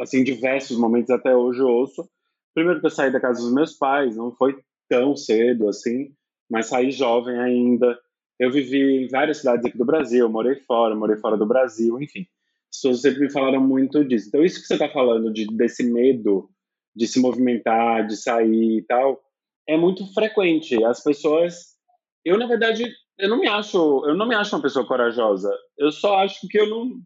assim, 0.00 0.24
diversos 0.24 0.78
momentos 0.78 1.10
até 1.10 1.36
hoje 1.36 1.60
eu 1.60 1.68
ouço. 1.68 2.08
Primeiro 2.54 2.80
que 2.80 2.86
eu 2.86 2.90
saí 2.90 3.12
da 3.12 3.20
casa 3.20 3.42
dos 3.42 3.52
meus 3.52 3.74
pais, 3.74 4.16
não 4.16 4.32
foi 4.32 4.56
tão 4.88 5.14
cedo 5.14 5.68
assim, 5.68 6.12
mas 6.50 6.66
saí 6.66 6.90
jovem 6.90 7.38
ainda. 7.38 7.98
Eu 8.40 8.50
vivi 8.50 9.04
em 9.04 9.08
várias 9.08 9.36
cidades 9.36 9.66
aqui 9.66 9.76
do 9.76 9.84
Brasil, 9.84 10.26
morei 10.26 10.56
fora, 10.56 10.96
morei 10.96 11.18
fora 11.18 11.36
do 11.36 11.44
Brasil, 11.44 12.00
enfim. 12.00 12.26
As 12.70 12.78
pessoas 12.78 13.02
sempre 13.02 13.20
me 13.20 13.30
falaram 13.30 13.60
muito 13.60 14.02
disso. 14.02 14.28
Então, 14.28 14.42
isso 14.42 14.62
que 14.62 14.66
você 14.66 14.74
está 14.74 14.88
falando, 14.88 15.30
de, 15.30 15.46
desse 15.54 15.84
medo 15.84 16.48
de 16.96 17.06
se 17.06 17.20
movimentar, 17.20 18.06
de 18.06 18.16
sair 18.16 18.78
e 18.78 18.82
tal, 18.82 19.20
é 19.68 19.76
muito 19.76 20.10
frequente. 20.14 20.82
As 20.84 21.02
pessoas. 21.02 21.76
Eu, 22.24 22.38
na 22.38 22.46
verdade, 22.46 22.90
eu 23.18 23.28
não 23.28 23.38
me 23.38 23.46
acho, 23.46 23.76
eu 24.06 24.14
não 24.14 24.26
me 24.26 24.34
acho 24.34 24.56
uma 24.56 24.62
pessoa 24.62 24.86
corajosa. 24.86 25.54
Eu 25.76 25.92
só 25.92 26.18
acho 26.20 26.48
que 26.48 26.58
eu 26.58 26.68
não 26.68 26.98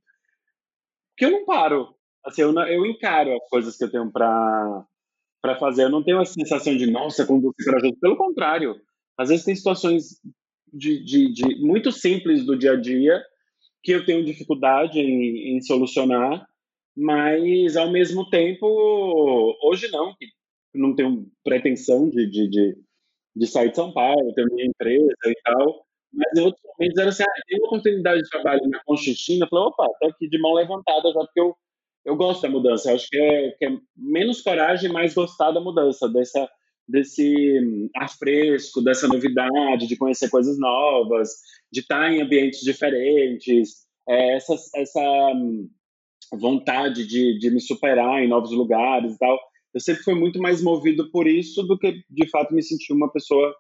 que 1.17 1.25
eu 1.25 1.31
não 1.33 1.45
paro. 1.45 1.95
Assim, 2.25 2.43
eu, 2.43 2.53
eu 2.53 2.87
encaro 2.87 3.35
as 3.35 3.49
coisas 3.49 3.77
que 3.77 3.83
eu 3.85 3.91
tenho 3.91 4.11
para 4.11 4.87
para 5.43 5.59
fazer. 5.59 5.83
Eu 5.83 5.91
não 5.91 6.03
tenho 6.03 6.21
a 6.21 6.25
sensação 6.25 6.77
de, 6.77 6.89
nossa, 6.91 7.27
como 7.27 7.43
você 7.43 7.63
é 7.63 7.65
corajoso. 7.67 7.97
Pelo 8.01 8.17
contrário, 8.17 8.81
às 9.19 9.31
vezes 9.31 9.45
tem 9.45 9.57
situações 9.57 10.21
de, 10.75 11.05
de, 11.05 11.33
de, 11.33 11.61
muito 11.61 11.93
simples 11.93 12.45
do 12.45 12.59
dia 12.59 12.73
a 12.73 12.77
dia 12.81 13.23
que 13.83 13.93
eu 13.93 14.05
tenho 14.05 14.25
dificuldade 14.25 14.99
em, 14.99 15.57
em 15.57 15.61
solucionar, 15.61 16.47
mas 16.97 17.77
ao 17.77 17.91
mesmo 17.91 18.29
tempo, 18.31 18.67
hoje 19.63 19.91
não, 19.91 20.15
não 20.75 20.95
tenho 20.95 21.27
pretensão 21.45 22.09
de, 22.09 22.29
de, 22.29 22.49
de, 22.49 22.77
de 23.37 23.47
sair 23.47 23.71
de 23.71 23.77
São 23.77 23.93
Paulo, 23.93 24.33
ter 24.35 24.47
minha 24.47 24.67
empresa 24.67 25.15
e 25.27 25.35
tal, 25.45 25.87
mas 26.13 26.39
em 26.39 26.43
outros 26.43 26.63
momentos 26.65 26.99
era 26.99 27.11
assim, 27.11 27.23
ah, 27.25 27.43
tem 27.47 27.59
uma 27.59 27.67
oportunidade 27.69 28.23
de 28.23 28.31
trabalho 28.31 28.63
na 28.69 28.83
Conchichina, 28.85 29.45
eu 29.45 29.49
falei, 29.49 29.67
opa, 29.67 29.89
tô 30.01 30.09
aqui 30.09 30.29
de 30.29 30.41
mão 30.41 30.55
levantada 30.55 31.13
já 31.13 31.21
porque 31.21 31.41
eu 31.41 31.55
eu 32.05 32.17
gosto 32.17 32.43
da 32.43 32.51
mudança. 32.51 32.91
Eu 32.91 32.97
acho 32.97 33.09
que 33.09 33.19
é, 33.19 33.51
que 33.53 33.65
é 33.65 33.79
menos 33.97 34.43
coragem, 34.43 34.93
mais 34.93 35.15
gostar 35.15 35.51
da 35.53 35.61
mudança, 35.61 36.09
dessa, 36.09 36.49
desse 36.87 37.61
hum, 37.61 37.89
ar 37.97 38.09
fresco, 38.11 38.83
dessa 38.83 39.09
novidade, 39.09 39.87
de 39.87 39.97
conhecer 39.97 40.29
coisas 40.31 40.59
novas, 40.59 41.31
de 41.73 41.81
estar 41.81 42.13
em 42.13 42.23
ambientes 42.23 42.61
diferentes, 42.61 43.85
é, 44.09 44.37
essa, 44.37 44.55
essa 44.77 45.01
hum, 45.35 45.69
vontade 46.33 47.07
de, 47.07 47.39
de 47.39 47.51
me 47.51 47.61
superar 47.61 48.23
em 48.23 48.29
novos 48.29 48.53
lugares 48.53 49.15
e 49.15 49.19
tal. 49.19 49.39
Eu 49.73 49.81
sempre 49.81 50.03
fui 50.03 50.15
muito 50.15 50.39
mais 50.39 50.63
movido 50.63 51.11
por 51.11 51.27
isso 51.27 51.63
do 51.65 51.79
que, 51.79 52.03
de 52.09 52.29
fato, 52.31 52.55
me 52.55 52.63
sentir 52.63 52.93
uma 52.93 53.11
pessoa 53.11 53.55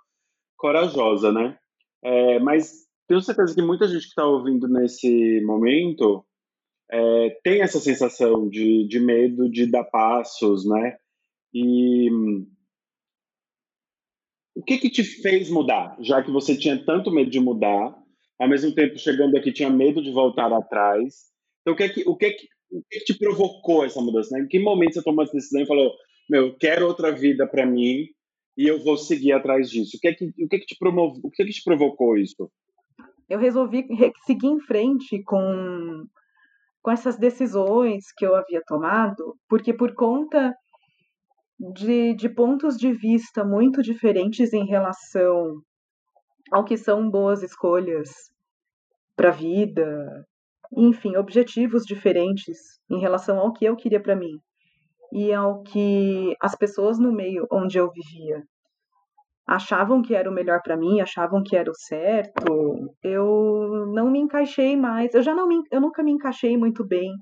corajosa, 0.57 1.33
né? 1.33 1.57
É, 2.03 2.39
mas 2.39 2.85
tenho 3.09 3.21
certeza 3.21 3.55
que 3.55 3.63
muita 3.63 3.89
gente 3.89 4.03
que 4.03 4.09
está 4.09 4.25
ouvindo 4.25 4.69
nesse 4.69 5.41
momento 5.45 6.25
é, 6.91 7.31
tem 7.43 7.63
essa 7.63 7.81
sensação 7.81 8.49
de, 8.49 8.87
de 8.87 9.01
medo 9.01 9.51
de 9.51 9.67
dar 9.67 9.85
passos, 9.85 10.65
né? 10.67 10.97
E 11.53 12.09
o 14.55 14.63
que 14.63 14.79
que 14.79 14.91
te 14.91 15.03
fez 15.03 15.51
mudar? 15.51 15.97
Já 16.01 16.23
que 16.23 16.31
você 16.31 16.57
tinha 16.57 16.83
tanto 16.85 17.11
medo 17.11 17.31
de 17.31 17.41
mudar, 17.41 17.95
ao 18.39 18.49
mesmo 18.49 18.73
tempo 18.73 18.99
chegando 18.99 19.37
aqui 19.37 19.53
tinha 19.53 19.71
medo 19.71 20.03
de 20.03 20.13
voltar 20.13 20.53
atrás. 20.53 21.33
Então 21.63 21.75
o 21.75 21.77
que 21.77 21.89
que 21.89 22.09
o 22.09 22.17
que 22.17 22.31
que, 22.31 22.49
o 22.71 22.83
que, 22.89 22.99
que 23.01 23.05
te 23.05 23.19
provocou 23.19 23.85
essa 23.85 24.01
mudança? 24.01 24.37
Né? 24.37 24.45
Em 24.45 24.49
que 24.49 24.59
momento 24.59 24.95
você 24.95 25.03
tomou 25.03 25.25
essa 25.25 25.33
decisão 25.33 25.63
e 25.63 25.67
falou, 25.67 25.93
meu, 26.29 26.47
eu 26.47 26.57
quero 26.57 26.87
outra 26.87 27.11
vida 27.11 27.47
para 27.47 27.67
mim 27.67 28.07
e 28.57 28.67
eu 28.67 28.83
vou 28.83 28.97
seguir 28.97 29.33
atrás 29.33 29.71
disso? 29.71 29.97
O 29.97 30.01
que 30.01 30.13
que 30.13 30.25
o 30.27 30.49
que 30.49 30.59
que 30.59 30.67
te 30.67 30.77
promoveu? 30.79 31.21
O 31.25 31.31
que 31.31 31.45
que 31.45 31.53
te 31.53 31.65
provocou 31.65 32.17
isso? 32.17 32.51
Eu 33.29 33.39
resolvi 33.39 33.87
seguir 34.27 34.49
em 34.49 34.61
frente 34.61 35.23
com 35.25 36.07
com 36.83 36.91
essas 36.91 37.17
decisões 37.17 38.13
que 38.15 38.27
eu 38.27 38.35
havia 38.35 38.63
tomado, 38.67 39.35
porque 39.49 39.73
por 39.73 39.95
conta 39.95 40.55
de, 41.59 42.15
de 42.15 42.29
pontos 42.29 42.77
de 42.77 42.93
vista 42.93 43.45
muito 43.45 43.83
diferentes 43.83 44.53
em 44.53 44.67
relação 44.67 45.61
ao 46.53 46.65
que 46.65 46.77
são 46.77 47.09
boas 47.09 47.43
escolhas 47.43 48.11
para 49.17 49.29
a 49.29 49.33
vida, 49.33 50.27
enfim, 50.77 51.17
objetivos 51.17 51.85
diferentes 51.85 52.59
em 52.91 53.01
relação 53.01 53.39
ao 53.39 53.53
que 53.53 53.65
eu 53.65 53.77
queria 53.77 54.03
para 54.03 54.17
mim 54.17 54.39
e 55.13 55.33
ao 55.33 55.63
que 55.63 56.35
as 56.41 56.55
pessoas 56.57 56.99
no 56.99 57.13
meio 57.13 57.47
onde 57.51 57.79
eu 57.79 57.91
vivia 57.91 58.43
achavam 59.47 60.03
que 60.03 60.15
era 60.15 60.31
o 60.31 60.33
melhor 60.33 60.61
para 60.63 60.77
mim, 60.77 61.01
achavam 61.01 61.43
que 61.43 61.57
era 61.57 61.71
o 61.71 61.75
certo, 61.75 62.91
eu 63.03 63.87
não 63.93 64.11
me 64.11 64.19
encaixei 64.19 64.77
mais. 64.77 65.15
Eu 65.15 65.23
já 65.23 65.35
não 65.35 65.47
me, 65.47 65.63
eu 65.71 65.81
nunca 65.81 66.03
me 66.03 66.13
encaixei 66.13 66.57
muito 66.57 66.87
bem 66.87 67.13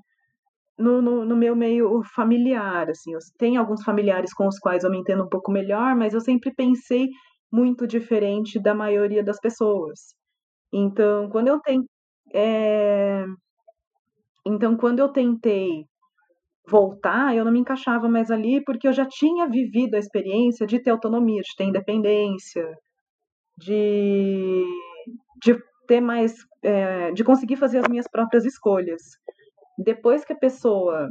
no, 0.77 1.01
no, 1.01 1.25
no, 1.25 1.35
meu 1.35 1.55
meio 1.55 2.01
familiar, 2.15 2.89
assim. 2.89 3.13
Eu 3.13 3.19
tenho 3.37 3.59
alguns 3.59 3.83
familiares 3.83 4.33
com 4.33 4.47
os 4.47 4.59
quais 4.59 4.83
eu 4.83 4.91
me 4.91 4.99
entendo 4.99 5.23
um 5.23 5.29
pouco 5.29 5.51
melhor, 5.51 5.95
mas 5.95 6.13
eu 6.13 6.21
sempre 6.21 6.53
pensei 6.53 7.09
muito 7.51 7.87
diferente 7.87 8.59
da 8.61 8.73
maioria 8.73 9.23
das 9.23 9.39
pessoas. 9.39 10.15
Então, 10.73 11.29
quando 11.29 11.49
eu 11.49 11.59
tenho 11.61 11.83
é... 12.33 13.25
então 14.45 14.75
quando 14.77 14.99
eu 14.99 15.09
tentei 15.09 15.85
voltar, 16.67 17.35
eu 17.35 17.45
não 17.45 17.51
me 17.51 17.59
encaixava 17.59 18.07
mais 18.09 18.31
ali 18.31 18.63
porque 18.63 18.87
eu 18.87 18.93
já 18.93 19.05
tinha 19.05 19.47
vivido 19.47 19.95
a 19.95 19.99
experiência 19.99 20.65
de 20.65 20.81
ter 20.81 20.91
autonomia, 20.91 21.41
de 21.41 21.55
ter 21.57 21.65
independência, 21.65 22.65
de, 23.57 24.65
de 25.43 25.57
ter 25.87 26.01
mais, 26.01 26.33
é, 26.63 27.11
de 27.11 27.23
conseguir 27.23 27.57
fazer 27.57 27.79
as 27.79 27.87
minhas 27.87 28.07
próprias 28.09 28.45
escolhas. 28.45 29.01
Depois 29.77 30.23
que 30.23 30.33
a 30.33 30.37
pessoa 30.37 31.09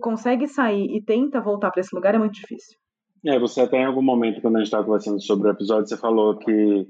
consegue 0.00 0.46
sair 0.48 0.96
e 0.96 1.02
tenta 1.02 1.40
voltar 1.40 1.70
para 1.70 1.80
esse 1.80 1.94
lugar, 1.94 2.14
é 2.14 2.18
muito 2.18 2.34
difícil. 2.34 2.78
É, 3.26 3.38
você 3.38 3.62
até 3.62 3.78
em 3.78 3.86
algum 3.86 4.02
momento, 4.02 4.40
quando 4.40 4.56
a 4.56 4.58
gente 4.58 4.66
estava 4.66 4.84
conversando 4.84 5.20
sobre 5.22 5.48
o 5.48 5.52
episódio, 5.52 5.86
você 5.86 5.96
falou 5.96 6.36
que 6.38 6.86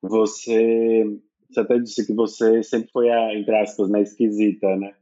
você, 0.00 1.04
você 1.50 1.60
até 1.60 1.78
disse 1.78 2.06
que 2.06 2.14
você 2.14 2.62
sempre 2.62 2.90
foi 2.90 3.10
a, 3.10 3.34
entre 3.34 3.54
aspas, 3.56 3.90
né, 3.90 4.00
esquisita, 4.00 4.74
né? 4.76 4.94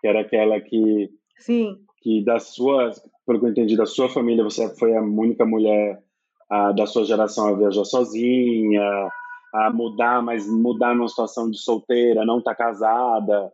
Que 0.00 0.08
era 0.08 0.20
aquela 0.20 0.60
que 0.60 1.10
Sim. 1.38 1.76
Que 2.00 2.24
da 2.24 2.38
sua, 2.38 2.90
pelo 3.26 3.40
que 3.40 3.46
eu 3.46 3.50
entendi, 3.50 3.76
da 3.76 3.86
sua 3.86 4.08
família, 4.08 4.42
você 4.42 4.68
foi 4.76 4.96
a 4.96 5.02
única 5.02 5.44
mulher 5.44 6.02
a, 6.50 6.72
da 6.72 6.86
sua 6.86 7.04
geração 7.04 7.48
a 7.48 7.56
viajar 7.56 7.84
sozinha, 7.84 9.08
a 9.54 9.70
mudar, 9.72 10.22
mas 10.22 10.48
mudar 10.48 10.94
numa 10.94 11.08
situação 11.08 11.50
de 11.50 11.58
solteira, 11.58 12.24
não 12.24 12.38
estar 12.38 12.54
tá 12.54 12.64
casada, 12.64 13.52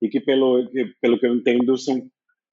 e 0.00 0.08
que 0.08 0.20
pelo, 0.20 0.68
que, 0.68 0.86
pelo 1.00 1.18
que 1.18 1.26
eu 1.26 1.34
entendo 1.34 1.76
são 1.76 2.08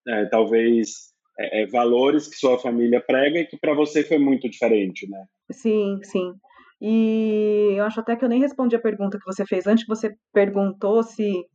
é, 0.08 0.26
talvez 0.26 1.14
é, 1.40 1.64
é, 1.64 1.68
valores 1.68 2.28
que 2.28 2.36
sua 2.36 2.58
família 2.58 3.02
prega 3.02 3.40
e 3.40 3.46
que 3.46 3.58
para 3.58 3.74
você 3.74 4.04
foi 4.04 4.18
muito 4.18 4.50
diferente, 4.50 5.10
né? 5.10 5.24
Sim, 5.52 6.00
sim. 6.04 6.34
E 6.82 7.74
eu 7.76 7.84
acho 7.86 8.00
até 8.00 8.16
que 8.16 8.24
eu 8.24 8.30
nem 8.30 8.40
respondi 8.40 8.76
a 8.76 8.82
pergunta 8.82 9.18
que 9.18 9.26
você 9.26 9.46
fez 9.46 9.66
antes, 9.66 9.84
que 9.84 9.90
você 9.90 10.16
perguntou 10.32 11.02
se, 11.04 11.46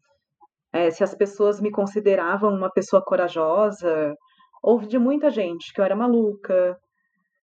é, 0.73 0.91
se 0.91 1.05
as 1.05 1.15
pessoas 1.15 1.61
me 1.61 1.71
consideravam 1.71 2.53
uma 2.53 2.71
pessoa 2.71 3.03
corajosa. 3.03 4.17
Houve 4.63 4.87
de 4.87 4.99
muita 4.99 5.31
gente 5.31 5.73
que 5.73 5.81
eu 5.81 5.85
era 5.85 5.97
maluca. 5.97 6.77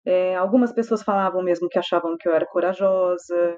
É, 0.06 0.36
algumas 0.36 0.72
pessoas 0.72 1.04
falavam 1.04 1.44
mesmo 1.44 1.70
que 1.70 1.78
achavam 1.78 2.18
que 2.18 2.28
eu 2.28 2.34
era 2.34 2.46
corajosa. 2.46 3.58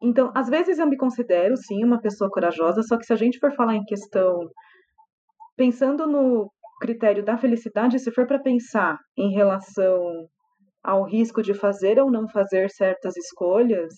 Então, 0.00 0.30
às 0.34 0.48
vezes 0.48 0.78
eu 0.78 0.86
me 0.86 0.96
considero, 0.96 1.56
sim, 1.56 1.82
uma 1.84 2.00
pessoa 2.00 2.30
corajosa, 2.30 2.82
só 2.82 2.98
que 2.98 3.06
se 3.06 3.12
a 3.12 3.16
gente 3.16 3.38
for 3.38 3.52
falar 3.54 3.74
em 3.76 3.84
questão, 3.84 4.48
pensando 5.56 6.06
no 6.06 6.50
critério 6.80 7.24
da 7.24 7.38
felicidade, 7.38 7.98
se 7.98 8.10
for 8.10 8.26
para 8.26 8.38
pensar 8.38 8.98
em 9.16 9.32
relação 9.32 10.28
ao 10.84 11.04
risco 11.04 11.42
de 11.42 11.54
fazer 11.54 11.98
ou 11.98 12.10
não 12.10 12.28
fazer 12.28 12.70
certas 12.70 13.16
escolhas, 13.16 13.94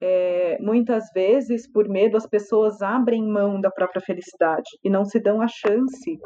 é, 0.00 0.58
muitas 0.60 1.04
vezes, 1.14 1.70
por 1.70 1.88
medo, 1.88 2.16
as 2.16 2.26
pessoas 2.26 2.82
abrem 2.82 3.26
mão 3.26 3.60
da 3.60 3.70
própria 3.70 4.02
felicidade 4.02 4.68
e 4.82 4.90
não 4.90 5.04
se 5.04 5.20
dão 5.20 5.40
a 5.40 5.46
chance 5.48 6.18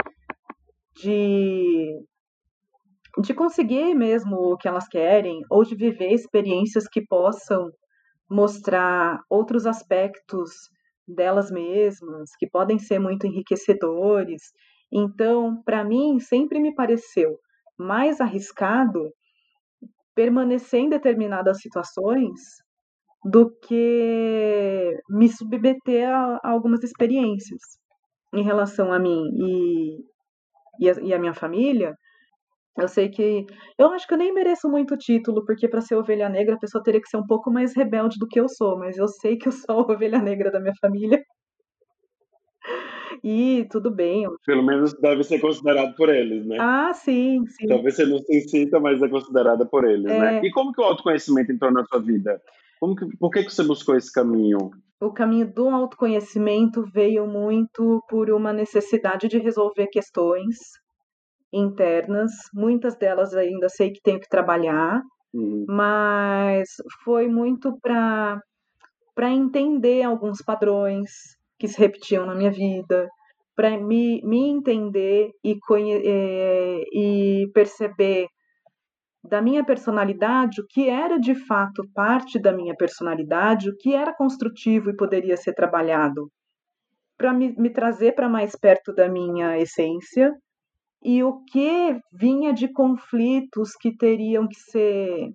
de, 0.97 2.01
de 3.23 3.35
conseguir 3.35 3.95
mesmo 3.95 4.37
o 4.37 4.57
que 4.57 4.67
elas 4.67 4.89
querem 4.89 5.43
ou 5.51 5.63
de 5.63 5.77
viver 5.77 6.13
experiências 6.13 6.89
que 6.89 7.07
possam 7.07 7.71
mostrar 8.31 9.21
outros 9.29 9.67
aspectos 9.67 10.51
delas 11.07 11.51
mesmas, 11.51 12.31
que 12.39 12.47
podem 12.47 12.79
ser 12.79 12.99
muito 12.99 13.27
enriquecedores. 13.27 14.43
Então, 14.93 15.63
para 15.65 15.85
mim, 15.85 16.21
sempre 16.21 16.61
me 16.61 16.75
pareceu 16.75 17.39
mais 17.79 18.21
arriscado 18.21 19.11
permanecer 20.15 20.81
em 20.81 20.89
determinadas 20.89 21.61
situações 21.61 22.41
do 23.25 23.51
que 23.63 25.01
me 25.09 25.29
submeter 25.29 26.09
a, 26.09 26.41
algumas 26.43 26.83
experiências 26.83 27.61
em 28.35 28.43
relação 28.43 28.93
a 28.93 28.99
mim 28.99 29.23
e, 29.35 29.99
e, 30.81 30.91
a, 30.91 31.01
e 31.01 31.15
a 31.15 31.19
minha 31.19 31.35
família. 31.35 31.97
Eu 32.79 32.89
sei 32.89 33.09
que. 33.09 33.45
Eu 33.77 33.91
acho 33.91 34.07
que 34.07 34.15
eu 34.15 34.19
nem 34.19 34.33
mereço 34.33 34.69
muito 34.69 34.97
título, 34.97 35.45
porque 35.45 35.69
para 35.69 35.81
ser 35.81 35.97
ovelha 35.97 36.29
negra 36.29 36.55
a 36.55 36.59
pessoa 36.59 36.83
teria 36.83 37.01
que 37.01 37.09
ser 37.09 37.17
um 37.17 37.27
pouco 37.27 37.51
mais 37.51 37.75
rebelde 37.75 38.19
do 38.19 38.27
que 38.27 38.39
eu 38.39 38.49
sou, 38.49 38.79
mas 38.79 38.97
eu 38.97 39.09
sei 39.09 39.37
que 39.37 39.49
eu 39.49 39.53
sou 39.53 39.81
a 39.81 39.93
ovelha 39.93 40.21
negra 40.21 40.51
da 40.51 40.61
minha 40.61 40.75
família. 40.81 41.21
E 43.25 43.67
tudo 43.71 43.91
bem. 43.91 44.27
Pelo 44.47 44.63
menos 44.63 44.95
deve 45.01 45.25
ser 45.25 45.41
considerado 45.41 45.95
por 45.97 46.09
eles, 46.09 46.47
né? 46.47 46.57
Ah, 46.61 46.93
sim, 46.95 47.45
sim. 47.47 47.67
Talvez 47.67 47.97
você 47.97 48.07
não 48.07 48.19
se 48.19 48.41
sinta, 48.43 48.79
mas 48.79 49.03
é 49.03 49.09
considerada 49.09 49.67
por 49.67 49.85
eles, 49.85 50.05
né? 50.05 50.17
é... 50.17 50.21
né? 50.21 50.41
E 50.45 50.51
como 50.53 50.73
que 50.73 50.81
o 50.81 50.85
autoconhecimento 50.85 51.51
entrou 51.51 51.73
na 51.73 51.85
sua 51.85 52.01
vida? 52.01 52.41
Como 52.79 52.95
que, 52.95 53.17
por 53.17 53.31
que, 53.31 53.43
que 53.43 53.53
você 53.53 53.65
buscou 53.65 53.97
esse 53.97 54.13
caminho? 54.13 54.71
O 55.01 55.13
caminho 55.13 55.53
do 55.53 55.69
autoconhecimento 55.69 56.85
veio 56.93 57.27
muito 57.27 58.01
por 58.09 58.31
uma 58.31 58.53
necessidade 58.53 59.27
de 59.27 59.39
resolver 59.39 59.89
questões 59.89 60.57
internas. 61.53 62.33
Muitas 62.55 62.97
delas 62.97 63.35
ainda 63.35 63.69
sei 63.69 63.91
que 63.93 64.01
tenho 64.03 64.21
que 64.21 64.29
trabalhar, 64.29 65.01
uhum. 65.33 65.65
mas 65.69 66.69
foi 67.05 67.29
muito 67.29 67.79
para 67.81 68.41
para 69.15 69.31
entender 69.31 70.05
alguns 70.05 70.41
padrões, 70.41 71.11
que 71.59 71.67
se 71.67 71.77
repetiam 71.77 72.25
na 72.25 72.37
minha 72.37 72.53
vida, 72.53 73.09
para 73.57 73.77
me, 73.77 74.23
me 74.23 74.49
entender 74.49 75.33
e, 75.43 75.59
é, 76.05 76.83
e 76.93 77.51
perceber 77.53 78.29
da 79.25 79.43
minha 79.43 79.65
personalidade 79.65 80.61
o 80.61 80.67
que 80.69 80.89
era 80.89 81.19
de 81.19 81.35
fato 81.35 81.83
parte 81.93 82.41
da 82.41 82.53
minha 82.53 82.77
personalidade, 82.77 83.69
o 83.69 83.77
que 83.77 83.93
era 83.93 84.15
construtivo 84.15 84.91
e 84.91 84.97
poderia 84.97 85.37
ser 85.37 85.53
trabalhado, 85.53 86.31
para 87.17 87.33
me, 87.33 87.53
me 87.59 87.71
trazer 87.71 88.13
para 88.13 88.29
mais 88.29 88.55
perto 88.55 88.95
da 88.95 89.09
minha 89.09 89.59
essência 89.59 90.33
e 91.03 91.23
o 91.23 91.45
que 91.45 92.01
vinha 92.13 92.53
de 92.53 92.69
conflitos 92.69 93.75
que 93.77 93.97
teriam 93.97 94.49
que 94.49 94.59
ser 94.59 95.31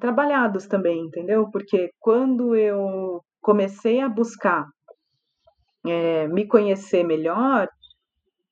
trabalhados 0.00 0.66
também, 0.66 1.00
entendeu? 1.00 1.50
Porque 1.50 1.90
quando 2.00 2.56
eu 2.56 3.22
comecei 3.40 4.00
a 4.00 4.08
buscar 4.08 4.66
é, 5.86 6.28
me 6.28 6.46
conhecer 6.46 7.04
melhor, 7.04 7.68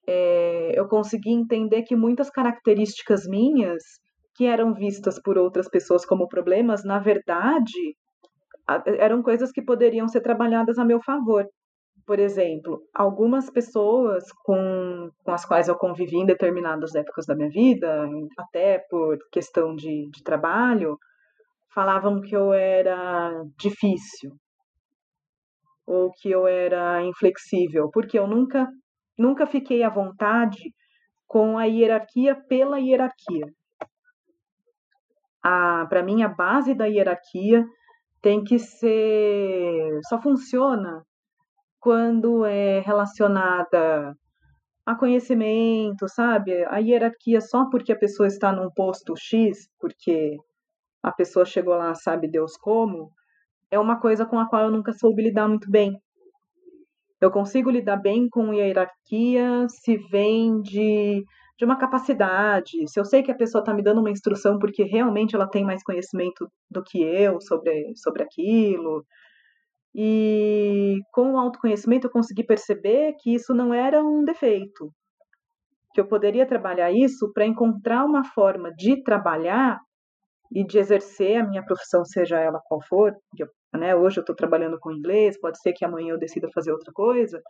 é, 0.06 0.72
eu 0.74 0.88
consegui 0.88 1.30
entender 1.30 1.82
que 1.82 1.96
muitas 1.96 2.28
características 2.30 3.26
minhas, 3.26 3.82
que 4.34 4.46
eram 4.46 4.74
vistas 4.74 5.20
por 5.22 5.38
outras 5.38 5.68
pessoas 5.68 6.04
como 6.04 6.28
problemas, 6.28 6.84
na 6.84 6.98
verdade, 6.98 7.96
eram 8.98 9.22
coisas 9.22 9.50
que 9.50 9.62
poderiam 9.62 10.08
ser 10.08 10.20
trabalhadas 10.20 10.78
a 10.78 10.84
meu 10.84 11.00
favor. 11.02 11.46
Por 12.06 12.18
exemplo, 12.18 12.82
algumas 12.94 13.50
pessoas 13.50 14.24
com, 14.44 15.10
com 15.24 15.32
as 15.32 15.44
quais 15.44 15.68
eu 15.68 15.76
convivi 15.76 16.16
em 16.16 16.26
determinadas 16.26 16.94
épocas 16.94 17.26
da 17.26 17.34
minha 17.34 17.48
vida, 17.48 18.08
até 18.38 18.78
por 18.90 19.18
questão 19.30 19.74
de, 19.74 20.08
de 20.10 20.22
trabalho, 20.22 20.98
falavam 21.74 22.20
que 22.20 22.34
eu 22.34 22.52
era 22.52 23.44
difícil, 23.58 24.32
ou 25.86 26.10
que 26.12 26.30
eu 26.30 26.46
era 26.46 27.02
inflexível, 27.02 27.90
porque 27.92 28.18
eu 28.18 28.26
nunca, 28.26 28.68
nunca 29.18 29.46
fiquei 29.46 29.82
à 29.82 29.88
vontade 29.88 30.72
com 31.26 31.58
a 31.58 31.64
hierarquia 31.64 32.34
pela 32.34 32.80
hierarquia. 32.80 33.46
Para 35.42 36.02
mim, 36.02 36.22
a 36.22 36.28
base 36.28 36.74
da 36.74 36.86
hierarquia 36.86 37.64
tem 38.20 38.44
que 38.44 38.58
ser. 38.58 39.98
só 40.08 40.20
funciona 40.20 41.02
quando 41.80 42.44
é 42.44 42.80
relacionada 42.80 44.14
a 44.84 44.94
conhecimento, 44.94 46.08
sabe? 46.08 46.64
A 46.64 46.78
hierarquia 46.78 47.40
só 47.40 47.68
porque 47.70 47.92
a 47.92 47.98
pessoa 47.98 48.26
está 48.26 48.52
num 48.52 48.70
posto 48.70 49.14
X, 49.16 49.68
porque 49.78 50.36
a 51.02 51.12
pessoa 51.12 51.44
chegou 51.44 51.74
lá, 51.74 51.94
sabe 51.94 52.28
Deus 52.28 52.56
como, 52.56 53.10
é 53.70 53.78
uma 53.78 54.00
coisa 54.00 54.26
com 54.26 54.38
a 54.38 54.48
qual 54.48 54.64
eu 54.64 54.70
nunca 54.70 54.92
soube 54.92 55.22
lidar 55.22 55.48
muito 55.48 55.70
bem. 55.70 55.98
Eu 57.20 57.30
consigo 57.30 57.70
lidar 57.70 57.96
bem 57.96 58.28
com 58.28 58.52
hierarquia 58.52 59.66
se 59.68 59.96
vem 60.10 60.60
de, 60.62 61.22
de 61.58 61.64
uma 61.64 61.76
capacidade, 61.76 62.70
se 62.88 62.98
eu 62.98 63.04
sei 63.04 63.22
que 63.22 63.30
a 63.30 63.36
pessoa 63.36 63.60
está 63.60 63.74
me 63.74 63.82
dando 63.82 64.00
uma 64.00 64.10
instrução 64.10 64.58
porque 64.58 64.82
realmente 64.82 65.36
ela 65.36 65.46
tem 65.46 65.64
mais 65.64 65.82
conhecimento 65.82 66.50
do 66.70 66.82
que 66.82 67.02
eu 67.02 67.40
sobre, 67.40 67.92
sobre 67.96 68.22
aquilo. 68.22 69.04
E 69.94 70.98
com 71.12 71.32
o 71.32 71.38
autoconhecimento 71.38 72.06
eu 72.06 72.10
consegui 72.10 72.44
perceber 72.44 73.14
que 73.18 73.34
isso 73.34 73.52
não 73.52 73.74
era 73.74 74.02
um 74.02 74.24
defeito, 74.24 74.92
que 75.92 76.00
eu 76.00 76.06
poderia 76.06 76.46
trabalhar 76.46 76.92
isso 76.92 77.32
para 77.32 77.46
encontrar 77.46 78.04
uma 78.04 78.24
forma 78.24 78.72
de 78.74 79.02
trabalhar 79.02 79.80
e 80.52 80.64
de 80.64 80.78
exercer 80.78 81.40
a 81.40 81.46
minha 81.46 81.64
profissão, 81.64 82.04
seja 82.04 82.38
ela 82.38 82.60
qual 82.66 82.80
for, 82.82 83.14
eu 83.38 83.48
né? 83.78 83.94
Hoje 83.94 84.18
eu 84.18 84.22
estou 84.22 84.34
trabalhando 84.34 84.78
com 84.80 84.92
inglês, 84.92 85.38
pode 85.38 85.60
ser 85.60 85.72
que 85.72 85.84
amanhã 85.84 86.12
eu 86.12 86.18
decida 86.18 86.48
fazer 86.52 86.72
outra 86.72 86.92
coisa. 86.92 87.40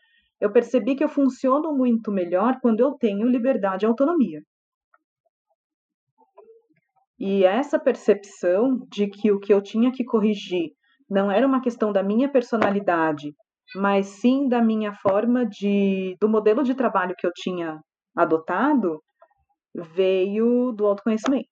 Eu 0.40 0.52
percebi 0.52 0.94
que 0.94 1.04
eu 1.04 1.08
funciono 1.08 1.74
muito 1.74 2.10
melhor 2.10 2.58
quando 2.60 2.80
eu 2.80 2.92
tenho 2.92 3.26
liberdade 3.26 3.84
e 3.84 3.88
autonomia. 3.88 4.42
E 7.18 7.44
essa 7.44 7.78
percepção 7.78 8.86
de 8.90 9.08
que 9.08 9.30
o 9.30 9.38
que 9.38 9.52
eu 9.52 9.62
tinha 9.62 9.92
que 9.92 10.04
corrigir 10.04 10.72
não 11.10 11.30
era 11.30 11.46
uma 11.46 11.60
questão 11.60 11.92
da 11.92 12.02
minha 12.02 12.28
personalidade, 12.28 13.34
mas 13.74 14.06
sim 14.06 14.48
da 14.48 14.62
minha 14.62 14.94
forma 14.94 15.44
de 15.44 16.16
do 16.20 16.28
modelo 16.28 16.62
de 16.62 16.74
trabalho 16.74 17.14
que 17.18 17.26
eu 17.26 17.32
tinha 17.34 17.80
adotado, 18.16 19.02
veio 19.74 20.72
do 20.72 20.86
autoconhecimento. 20.86 21.48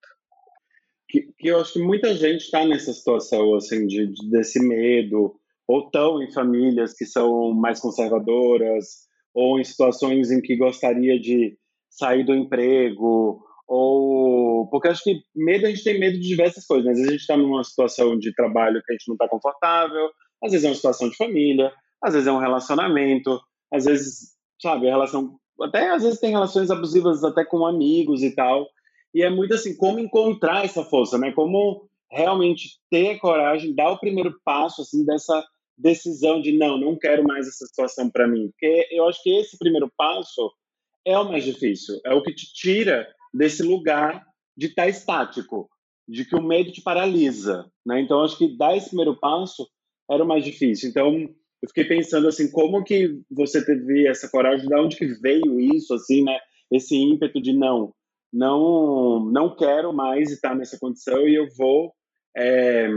Que, 1.08 1.22
que 1.38 1.48
eu 1.48 1.60
acho 1.60 1.74
que 1.74 1.82
muita 1.82 2.14
gente 2.14 2.42
está 2.42 2.64
nessa 2.64 2.92
situação 2.92 3.54
assim 3.54 3.86
de, 3.86 4.06
de, 4.08 4.30
desse 4.30 4.60
medo 4.60 5.34
ou 5.66 5.86
estão 5.86 6.22
em 6.22 6.30
famílias 6.32 6.94
que 6.94 7.06
são 7.06 7.52
mais 7.52 7.80
conservadoras 7.80 9.08
ou 9.34 9.58
em 9.58 9.64
situações 9.64 10.30
em 10.30 10.40
que 10.40 10.56
gostaria 10.56 11.18
de 11.18 11.56
sair 11.88 12.24
do 12.24 12.34
emprego 12.34 13.42
ou 13.68 14.68
porque 14.70 14.88
acho 14.88 15.04
que 15.04 15.20
medo 15.36 15.66
a 15.66 15.68
gente 15.68 15.84
tem 15.84 16.00
medo 16.00 16.18
de 16.18 16.26
diversas 16.26 16.66
coisas 16.66 16.86
né? 16.86 16.92
às 16.92 16.96
vezes 16.96 17.08
a 17.08 17.12
gente 17.12 17.20
está 17.20 17.36
numa 17.36 17.62
situação 17.62 18.18
de 18.18 18.34
trabalho 18.34 18.82
que 18.84 18.92
a 18.92 18.94
gente 18.94 19.08
não 19.08 19.14
está 19.14 19.28
confortável 19.28 20.10
às 20.42 20.52
vezes 20.52 20.64
é 20.64 20.68
uma 20.68 20.74
situação 20.74 21.08
de 21.08 21.16
família 21.16 21.72
às 22.02 22.14
vezes 22.14 22.26
é 22.26 22.32
um 22.32 22.40
relacionamento 22.40 23.38
às 23.72 23.84
vezes 23.84 24.32
sabe 24.60 24.88
a 24.88 24.92
relação 24.92 25.36
até 25.60 25.90
às 25.90 26.02
vezes 26.02 26.18
tem 26.18 26.30
relações 26.30 26.70
abusivas 26.70 27.22
até 27.22 27.44
com 27.44 27.66
amigos 27.66 28.22
e 28.22 28.34
tal 28.34 28.66
e 29.14 29.22
é 29.22 29.30
muito 29.30 29.54
assim, 29.54 29.76
como 29.76 29.98
encontrar 29.98 30.64
essa 30.64 30.84
força, 30.84 31.18
né? 31.18 31.32
Como 31.32 31.88
realmente 32.10 32.78
ter 32.90 33.18
coragem, 33.18 33.74
dar 33.74 33.90
o 33.90 33.98
primeiro 33.98 34.38
passo 34.44 34.82
assim 34.82 35.04
dessa 35.04 35.44
decisão 35.76 36.40
de 36.40 36.56
não, 36.56 36.78
não 36.78 36.98
quero 36.98 37.24
mais 37.24 37.46
essa 37.46 37.66
situação 37.66 38.10
para 38.10 38.26
mim. 38.26 38.48
Porque 38.50 38.88
eu 38.90 39.08
acho 39.08 39.22
que 39.22 39.36
esse 39.38 39.58
primeiro 39.58 39.90
passo 39.96 40.52
é 41.06 41.18
o 41.18 41.28
mais 41.28 41.44
difícil, 41.44 42.00
é 42.04 42.12
o 42.14 42.22
que 42.22 42.34
te 42.34 42.52
tira 42.52 43.08
desse 43.32 43.62
lugar 43.62 44.24
de 44.56 44.66
estar 44.66 44.82
tá 44.82 44.88
estático. 44.88 45.68
de 46.08 46.24
que 46.24 46.34
o 46.34 46.42
medo 46.42 46.72
te 46.72 46.80
paralisa, 46.80 47.70
né? 47.84 48.00
Então 48.00 48.22
acho 48.22 48.38
que 48.38 48.56
dar 48.56 48.74
esse 48.74 48.88
primeiro 48.88 49.14
passo 49.20 49.68
era 50.10 50.24
o 50.24 50.26
mais 50.26 50.42
difícil. 50.42 50.88
Então 50.88 51.28
eu 51.62 51.68
fiquei 51.68 51.84
pensando 51.84 52.26
assim, 52.28 52.50
como 52.50 52.82
que 52.82 53.20
você 53.30 53.64
teve 53.64 54.08
essa 54.08 54.28
coragem, 54.30 54.66
de 54.66 54.74
onde 54.74 54.96
que 54.96 55.06
veio 55.20 55.60
isso, 55.60 55.92
assim, 55.92 56.24
né? 56.24 56.38
Esse 56.72 56.96
ímpeto 56.96 57.42
de 57.42 57.52
não, 57.52 57.92
não, 58.32 59.20
não 59.30 59.54
quero 59.54 59.92
mais 59.92 60.30
estar 60.30 60.54
nessa 60.54 60.78
condição 60.78 61.28
e 61.28 61.34
eu 61.34 61.46
vou 61.56 61.92
é, 62.36 62.88